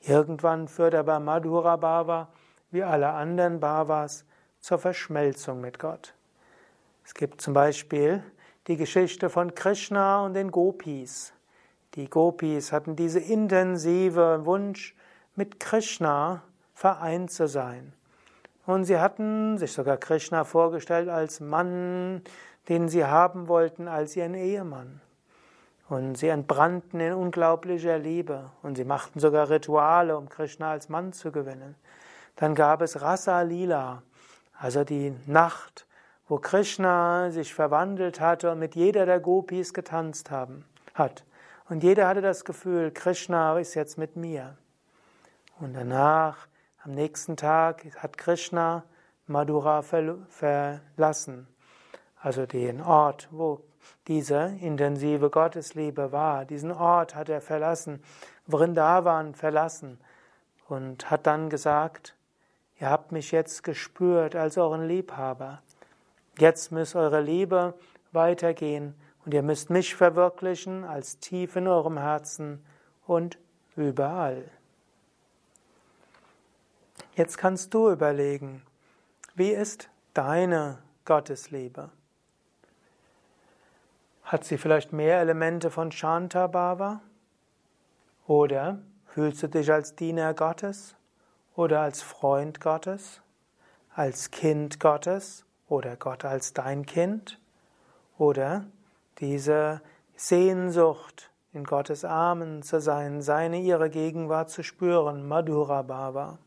Irgendwann 0.00 0.66
führt 0.68 0.94
aber 0.94 1.20
Madhura 1.20 1.76
Bhava, 1.76 2.28
wie 2.70 2.82
alle 2.82 3.10
anderen 3.10 3.60
Bhavas, 3.60 4.24
zur 4.60 4.78
Verschmelzung 4.78 5.60
mit 5.60 5.78
Gott. 5.78 6.14
Es 7.04 7.14
gibt 7.14 7.40
zum 7.40 7.52
Beispiel 7.52 8.22
die 8.66 8.76
Geschichte 8.76 9.28
von 9.28 9.54
Krishna 9.54 10.24
und 10.24 10.34
den 10.34 10.50
Gopis. 10.50 11.32
Die 11.94 12.08
Gopis 12.08 12.72
hatten 12.72 12.96
diese 12.96 13.20
intensive 13.20 14.44
Wunsch, 14.44 14.96
mit 15.34 15.60
Krishna 15.60 16.42
vereint 16.74 17.30
zu 17.30 17.48
sein. 17.48 17.92
Und 18.66 18.84
sie 18.84 18.98
hatten 18.98 19.58
sich 19.58 19.72
sogar 19.72 19.96
Krishna 19.96 20.44
vorgestellt 20.44 21.08
als 21.08 21.40
Mann, 21.40 22.22
den 22.68 22.88
sie 22.88 23.04
haben 23.04 23.48
wollten 23.48 23.88
als 23.88 24.16
ihren 24.16 24.34
Ehemann. 24.34 25.00
Und 25.88 26.16
sie 26.16 26.28
entbrannten 26.28 27.00
in 27.00 27.12
unglaublicher 27.12 27.98
Liebe 27.98 28.50
und 28.62 28.76
sie 28.76 28.84
machten 28.84 29.20
sogar 29.20 29.50
Rituale, 29.50 30.16
um 30.16 30.28
Krishna 30.28 30.70
als 30.70 30.88
Mann 30.88 31.12
zu 31.12 31.32
gewinnen. 31.32 31.74
Dann 32.36 32.54
gab 32.54 32.80
es 32.82 33.02
Rasa 33.02 33.42
Lila, 33.42 34.02
also 34.58 34.84
die 34.84 35.14
Nacht, 35.26 35.86
wo 36.28 36.38
Krishna 36.38 37.30
sich 37.30 37.52
verwandelt 37.52 38.20
hatte 38.20 38.50
und 38.52 38.58
mit 38.58 38.74
jeder 38.74 39.06
der 39.06 39.20
Gopis 39.20 39.74
getanzt 39.74 40.30
haben, 40.30 40.64
hat. 40.94 41.24
Und 41.68 41.82
jeder 41.82 42.08
hatte 42.08 42.22
das 42.22 42.44
Gefühl, 42.44 42.90
Krishna 42.90 43.58
ist 43.58 43.74
jetzt 43.74 43.98
mit 43.98 44.16
mir. 44.16 44.56
Und 45.62 45.74
danach, 45.74 46.48
am 46.82 46.90
nächsten 46.90 47.36
Tag, 47.36 47.86
hat 47.96 48.18
Krishna 48.18 48.82
Madhura 49.28 49.82
verlassen 49.82 51.46
also 52.20 52.46
den 52.46 52.80
Ort, 52.80 53.28
wo 53.30 53.60
diese 54.08 54.56
intensive 54.60 55.30
Gottesliebe 55.30 56.10
war. 56.10 56.44
Diesen 56.46 56.72
Ort 56.72 57.14
hat 57.14 57.28
er 57.28 57.40
verlassen, 57.40 58.02
Vrindavan 58.48 59.36
verlassen 59.36 60.00
und 60.68 61.12
hat 61.12 61.28
dann 61.28 61.48
gesagt, 61.48 62.16
ihr 62.80 62.90
habt 62.90 63.12
mich 63.12 63.30
jetzt 63.30 63.62
gespürt 63.62 64.34
als 64.34 64.58
euren 64.58 64.88
Liebhaber. 64.88 65.62
Jetzt 66.40 66.72
muss 66.72 66.96
eure 66.96 67.20
Liebe 67.20 67.74
weitergehen 68.10 68.96
und 69.24 69.32
ihr 69.32 69.44
müsst 69.44 69.70
mich 69.70 69.94
verwirklichen 69.94 70.82
als 70.82 71.20
tief 71.20 71.54
in 71.54 71.68
eurem 71.68 71.98
Herzen 71.98 72.64
und 73.06 73.38
überall. 73.76 74.50
Jetzt 77.14 77.36
kannst 77.36 77.74
du 77.74 77.90
überlegen, 77.90 78.62
wie 79.34 79.50
ist 79.50 79.90
deine 80.14 80.78
Gottesliebe? 81.04 81.90
Hat 84.22 84.44
sie 84.44 84.56
vielleicht 84.56 84.94
mehr 84.94 85.20
Elemente 85.20 85.70
von 85.70 85.92
Shantabhava? 85.92 87.02
Oder 88.26 88.78
fühlst 89.04 89.42
du 89.42 89.48
dich 89.48 89.70
als 89.70 89.94
Diener 89.94 90.32
Gottes 90.32 90.96
oder 91.54 91.80
als 91.80 92.00
Freund 92.00 92.62
Gottes, 92.62 93.20
als 93.94 94.30
Kind 94.30 94.80
Gottes 94.80 95.44
oder 95.68 95.96
Gott 95.96 96.24
als 96.24 96.54
dein 96.54 96.86
Kind? 96.86 97.38
Oder 98.16 98.64
diese 99.18 99.82
Sehnsucht, 100.16 101.30
in 101.52 101.64
Gottes 101.64 102.06
Armen 102.06 102.62
zu 102.62 102.80
sein, 102.80 103.20
seine, 103.20 103.60
ihre 103.60 103.90
Gegenwart 103.90 104.48
zu 104.48 104.62
spüren, 104.62 105.28
Madhura 105.28 105.82
Bhava. 105.82 106.38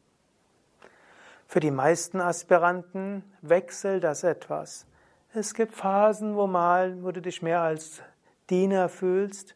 Für 1.47 1.59
die 1.59 1.71
meisten 1.71 2.19
Aspiranten 2.19 3.23
wechselt 3.41 4.03
das 4.03 4.23
etwas. 4.23 4.85
Es 5.33 5.53
gibt 5.53 5.73
Phasen, 5.73 6.35
wo 6.35 6.47
mal, 6.47 7.03
wo 7.03 7.11
du 7.11 7.21
dich 7.21 7.41
mehr 7.41 7.61
als 7.61 8.01
Diener 8.49 8.89
fühlst, 8.89 9.55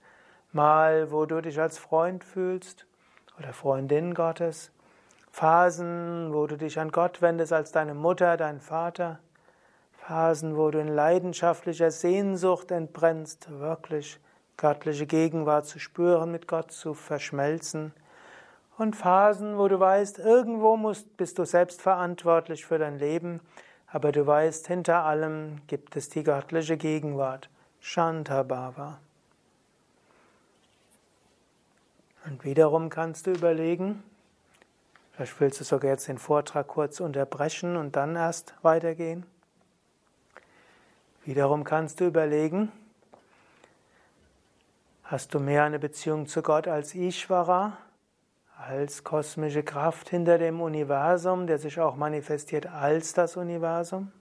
mal, 0.51 1.11
wo 1.11 1.25
du 1.25 1.41
dich 1.41 1.59
als 1.59 1.77
Freund 1.77 2.23
fühlst. 2.23 2.85
oder 3.37 3.53
Freundin 3.53 4.13
Gottes. 4.13 4.71
Phasen, 5.31 6.33
wo 6.33 6.47
du 6.47 6.57
dich 6.57 6.79
an 6.79 6.91
Gott 6.91 7.21
wendest 7.21 7.53
als 7.53 7.71
deine 7.71 7.93
Mutter, 7.93 8.35
dein 8.35 8.59
Vater. 8.59 9.19
Phasen, 9.93 10.57
wo 10.57 10.71
du 10.71 10.79
in 10.79 10.87
leidenschaftlicher 10.87 11.91
Sehnsucht 11.91 12.71
entbrennst, 12.71 13.49
wirklich 13.59 14.19
göttliche 14.57 15.05
Gegenwart 15.05 15.65
zu 15.65 15.79
spüren, 15.79 16.31
mit 16.31 16.47
Gott 16.47 16.71
zu 16.71 16.93
verschmelzen. 16.93 17.93
Und 18.79 18.95
Phasen, 18.95 19.57
wo 19.57 19.67
du 19.67 19.77
weißt, 19.77 20.19
irgendwo 20.19 20.77
musst, 20.77 21.17
bist 21.17 21.37
du 21.37 21.43
selbst 21.43 21.81
verantwortlich 21.81 22.65
für 22.65 22.77
dein 22.77 22.97
Leben, 22.97 23.41
aber 23.87 24.13
du 24.13 24.25
weißt, 24.25 24.67
hinter 24.67 25.03
allem 25.03 25.59
gibt 25.67 25.97
es 25.97 26.07
die 26.07 26.23
göttliche 26.23 26.77
Gegenwart. 26.77 27.49
Shantabhava. 27.81 28.99
Und 32.25 32.45
wiederum 32.45 32.89
kannst 32.89 33.27
du 33.27 33.31
überlegen, 33.31 34.01
vielleicht 35.11 35.37
willst 35.41 35.59
du 35.59 35.65
sogar 35.65 35.91
jetzt 35.91 36.07
den 36.07 36.17
Vortrag 36.17 36.69
kurz 36.69 37.01
unterbrechen 37.01 37.75
und 37.75 37.97
dann 37.97 38.15
erst 38.15 38.53
weitergehen. 38.61 39.25
Wiederum 41.25 41.65
kannst 41.65 41.99
du 41.99 42.05
überlegen, 42.05 42.71
hast 45.03 45.33
du 45.33 45.41
mehr 45.41 45.65
eine 45.65 45.79
Beziehung 45.79 46.27
zu 46.27 46.41
Gott 46.41 46.69
als 46.69 46.95
Ishvara, 46.95 47.77
als 48.67 49.03
kosmische 49.03 49.63
Kraft 49.63 50.09
hinter 50.09 50.37
dem 50.37 50.59
Universum, 50.59 51.47
der 51.47 51.57
sich 51.57 51.79
auch 51.79 51.95
manifestiert 51.95 52.67
als 52.67 53.13
das 53.13 53.37
Universum? 53.37 54.11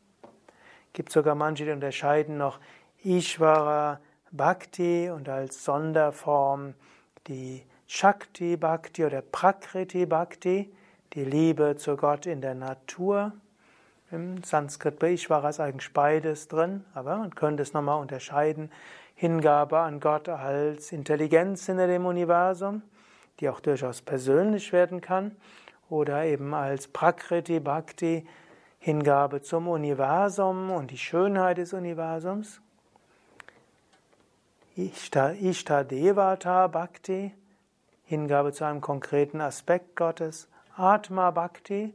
Gibt 0.92 1.11
sogar 1.11 1.35
manche, 1.35 1.64
die 1.64 1.72
unterscheiden 1.72 2.38
noch 2.38 2.61
Ishvara 3.03 4.01
Bhakti 4.31 5.11
und 5.11 5.29
als 5.29 5.64
Sonderform 5.64 6.74
die 7.27 7.64
Shakti 7.87 8.57
Bhakti 8.57 9.05
oder 9.05 9.22
Prakriti 9.22 10.07
Bhakti, 10.07 10.72
die 11.14 11.24
Liebe 11.24 11.77
zu 11.77 11.96
Gott 11.96 12.27
in 12.27 12.40
der 12.40 12.55
Natur. 12.55 13.33
Im 14.11 14.42
Sanskrit 14.42 14.98
bei 14.98 15.12
Ishvara 15.12 15.48
ist 15.48 15.61
eigentlich 15.61 15.92
beides 15.92 16.48
drin, 16.48 16.85
aber 16.94 17.16
man 17.16 17.35
könnte 17.35 17.62
es 17.62 17.72
nochmal 17.72 18.01
unterscheiden. 18.01 18.70
Hingabe 19.14 19.79
an 19.79 20.01
Gott 20.01 20.29
als 20.29 20.92
Intelligenz 20.92 21.66
hinter 21.66 21.87
dem 21.87 22.07
Universum, 22.07 22.83
die 23.40 23.48
auch 23.48 23.61
durchaus 23.61 24.03
persönlich 24.03 24.72
werden 24.72 25.01
kann, 25.01 25.37
oder 25.90 26.24
eben 26.24 26.55
als 26.55 26.88
Prakriti 26.88 27.61
Bhakti, 27.61 28.27
Hingabe 28.79 29.42
zum 29.42 29.68
Universum 29.68 30.70
und 30.70 30.90
die 30.90 30.98
Schönheit 30.98 31.59
des 31.59 31.72
Universums. 31.72 32.61
Ishta, 34.77 35.83
Devata 35.83 36.68
Bhakti, 36.68 37.35
Hingabe 38.05 38.53
zu 38.53 38.64
einem 38.64 38.81
konkreten 38.81 39.40
Aspekt 39.40 39.96
Gottes. 39.96 40.48
Atma 40.77 41.33
Bhakti, 41.33 41.92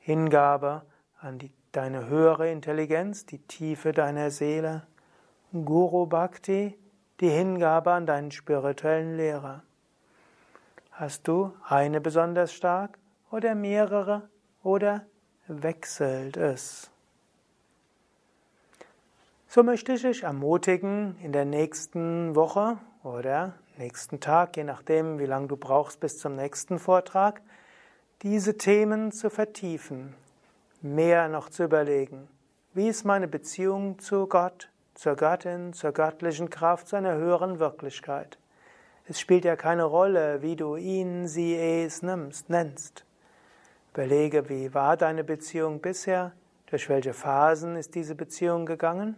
Hingabe 0.00 0.82
an 1.20 1.38
die, 1.38 1.52
deine 1.70 2.08
höhere 2.08 2.50
Intelligenz, 2.50 3.24
die 3.26 3.38
Tiefe 3.38 3.92
deiner 3.92 4.30
Seele. 4.32 4.82
Guru 5.52 6.06
Bhakti, 6.06 6.76
die 7.20 7.30
Hingabe 7.30 7.92
an 7.92 8.06
deinen 8.06 8.32
spirituellen 8.32 9.16
Lehrer. 9.16 9.62
Hast 10.98 11.28
du 11.28 11.52
eine 11.68 12.00
besonders 12.00 12.54
stark 12.54 12.98
oder 13.30 13.54
mehrere 13.54 14.30
oder 14.62 15.04
wechselt 15.46 16.38
es? 16.38 16.90
So 19.46 19.62
möchte 19.62 19.92
ich 19.92 20.00
dich 20.00 20.22
ermutigen, 20.22 21.18
in 21.22 21.32
der 21.32 21.44
nächsten 21.44 22.34
Woche 22.34 22.78
oder 23.02 23.52
nächsten 23.76 24.20
Tag, 24.20 24.56
je 24.56 24.64
nachdem, 24.64 25.18
wie 25.18 25.26
lange 25.26 25.48
du 25.48 25.58
brauchst 25.58 26.00
bis 26.00 26.18
zum 26.18 26.34
nächsten 26.34 26.78
Vortrag, 26.78 27.42
diese 28.22 28.56
Themen 28.56 29.12
zu 29.12 29.28
vertiefen, 29.28 30.14
mehr 30.80 31.28
noch 31.28 31.50
zu 31.50 31.64
überlegen. 31.64 32.26
Wie 32.72 32.88
ist 32.88 33.04
meine 33.04 33.28
Beziehung 33.28 33.98
zu 33.98 34.26
Gott, 34.28 34.70
zur 34.94 35.14
Göttin, 35.14 35.74
zur 35.74 35.92
göttlichen 35.92 36.48
Kraft, 36.48 36.88
zu 36.88 36.96
einer 36.96 37.16
höheren 37.16 37.58
Wirklichkeit? 37.58 38.38
Es 39.08 39.20
spielt 39.20 39.44
ja 39.44 39.54
keine 39.54 39.84
Rolle, 39.84 40.42
wie 40.42 40.56
du 40.56 40.74
ihn, 40.74 41.28
sie, 41.28 41.56
es 41.56 42.02
nimmst, 42.02 42.50
nennst. 42.50 43.04
Überlege, 43.92 44.48
wie 44.48 44.74
war 44.74 44.96
deine 44.96 45.22
Beziehung 45.22 45.80
bisher, 45.80 46.32
durch 46.66 46.88
welche 46.88 47.14
Phasen 47.14 47.76
ist 47.76 47.94
diese 47.94 48.16
Beziehung 48.16 48.66
gegangen 48.66 49.14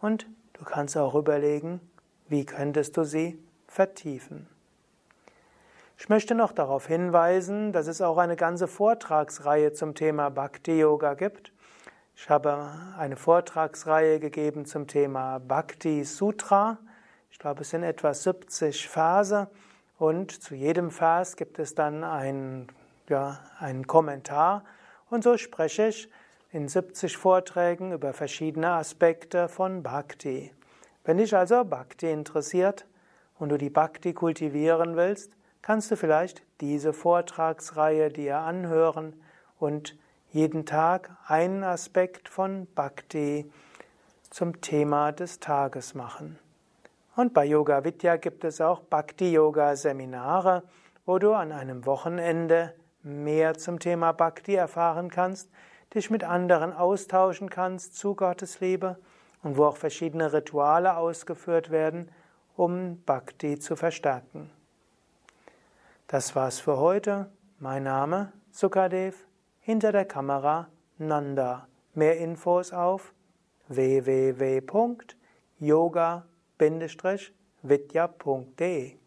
und 0.00 0.28
du 0.52 0.64
kannst 0.64 0.96
auch 0.96 1.16
überlegen, 1.16 1.80
wie 2.28 2.46
könntest 2.46 2.96
du 2.96 3.02
sie 3.02 3.36
vertiefen. 3.66 4.46
Ich 5.98 6.08
möchte 6.08 6.36
noch 6.36 6.52
darauf 6.52 6.86
hinweisen, 6.86 7.72
dass 7.72 7.88
es 7.88 8.00
auch 8.00 8.18
eine 8.18 8.36
ganze 8.36 8.68
Vortragsreihe 8.68 9.72
zum 9.72 9.96
Thema 9.96 10.28
Bhakti 10.28 10.78
Yoga 10.78 11.14
gibt. 11.14 11.52
Ich 12.14 12.30
habe 12.30 12.70
eine 12.96 13.16
Vortragsreihe 13.16 14.20
gegeben 14.20 14.64
zum 14.64 14.86
Thema 14.86 15.38
Bhakti 15.40 16.04
Sutra. 16.04 16.78
Ich 17.34 17.40
glaube, 17.40 17.62
es 17.62 17.70
sind 17.70 17.82
etwa 17.82 18.14
70 18.14 18.88
Verse 18.88 19.48
und 19.98 20.30
zu 20.30 20.54
jedem 20.54 20.92
Vers 20.92 21.34
gibt 21.34 21.58
es 21.58 21.74
dann 21.74 22.04
ein, 22.04 22.68
ja, 23.08 23.40
einen 23.58 23.88
Kommentar. 23.88 24.62
Und 25.10 25.24
so 25.24 25.36
spreche 25.36 25.88
ich 25.88 26.08
in 26.52 26.68
70 26.68 27.16
Vorträgen 27.16 27.90
über 27.90 28.12
verschiedene 28.12 28.70
Aspekte 28.70 29.48
von 29.48 29.82
Bhakti. 29.82 30.54
Wenn 31.02 31.18
dich 31.18 31.36
also 31.36 31.64
Bhakti 31.64 32.08
interessiert, 32.08 32.86
und 33.40 33.48
du 33.48 33.58
die 33.58 33.68
Bhakti 33.68 34.12
kultivieren 34.14 34.94
willst, 34.94 35.32
kannst 35.60 35.90
du 35.90 35.96
vielleicht 35.96 36.42
diese 36.60 36.92
Vortragsreihe 36.92 38.10
dir 38.10 38.38
anhören 38.38 39.20
und 39.58 39.96
jeden 40.30 40.66
Tag 40.66 41.10
einen 41.26 41.64
Aspekt 41.64 42.28
von 42.28 42.68
Bhakti 42.76 43.50
zum 44.30 44.60
Thema 44.60 45.10
des 45.10 45.40
Tages 45.40 45.94
machen. 45.94 46.38
Und 47.16 47.32
bei 47.32 47.44
Yoga 47.44 47.84
Vidya 47.84 48.16
gibt 48.16 48.42
es 48.44 48.60
auch 48.60 48.80
Bhakti 48.80 49.32
Yoga 49.32 49.76
Seminare, 49.76 50.64
wo 51.06 51.20
du 51.20 51.32
an 51.32 51.52
einem 51.52 51.86
Wochenende 51.86 52.74
mehr 53.02 53.54
zum 53.54 53.78
Thema 53.78 54.12
Bhakti 54.12 54.54
erfahren 54.54 55.10
kannst, 55.10 55.48
dich 55.94 56.10
mit 56.10 56.24
anderen 56.24 56.72
austauschen 56.72 57.50
kannst 57.50 57.96
zu 57.96 58.16
Gottes 58.16 58.58
Liebe 58.60 58.98
und 59.44 59.56
wo 59.56 59.66
auch 59.66 59.76
verschiedene 59.76 60.32
Rituale 60.32 60.96
ausgeführt 60.96 61.70
werden, 61.70 62.10
um 62.56 63.00
Bhakti 63.04 63.60
zu 63.60 63.76
verstärken. 63.76 64.50
Das 66.08 66.34
war's 66.34 66.58
für 66.58 66.78
heute. 66.78 67.30
Mein 67.60 67.84
Name 67.84 68.32
Sukadev, 68.50 69.26
hinter 69.60 69.92
der 69.92 70.04
Kamera 70.04 70.68
Nanda. 70.98 71.68
Mehr 71.94 72.18
Infos 72.18 72.72
auf 72.72 73.14
www.yoga-vidya.de 76.58 79.03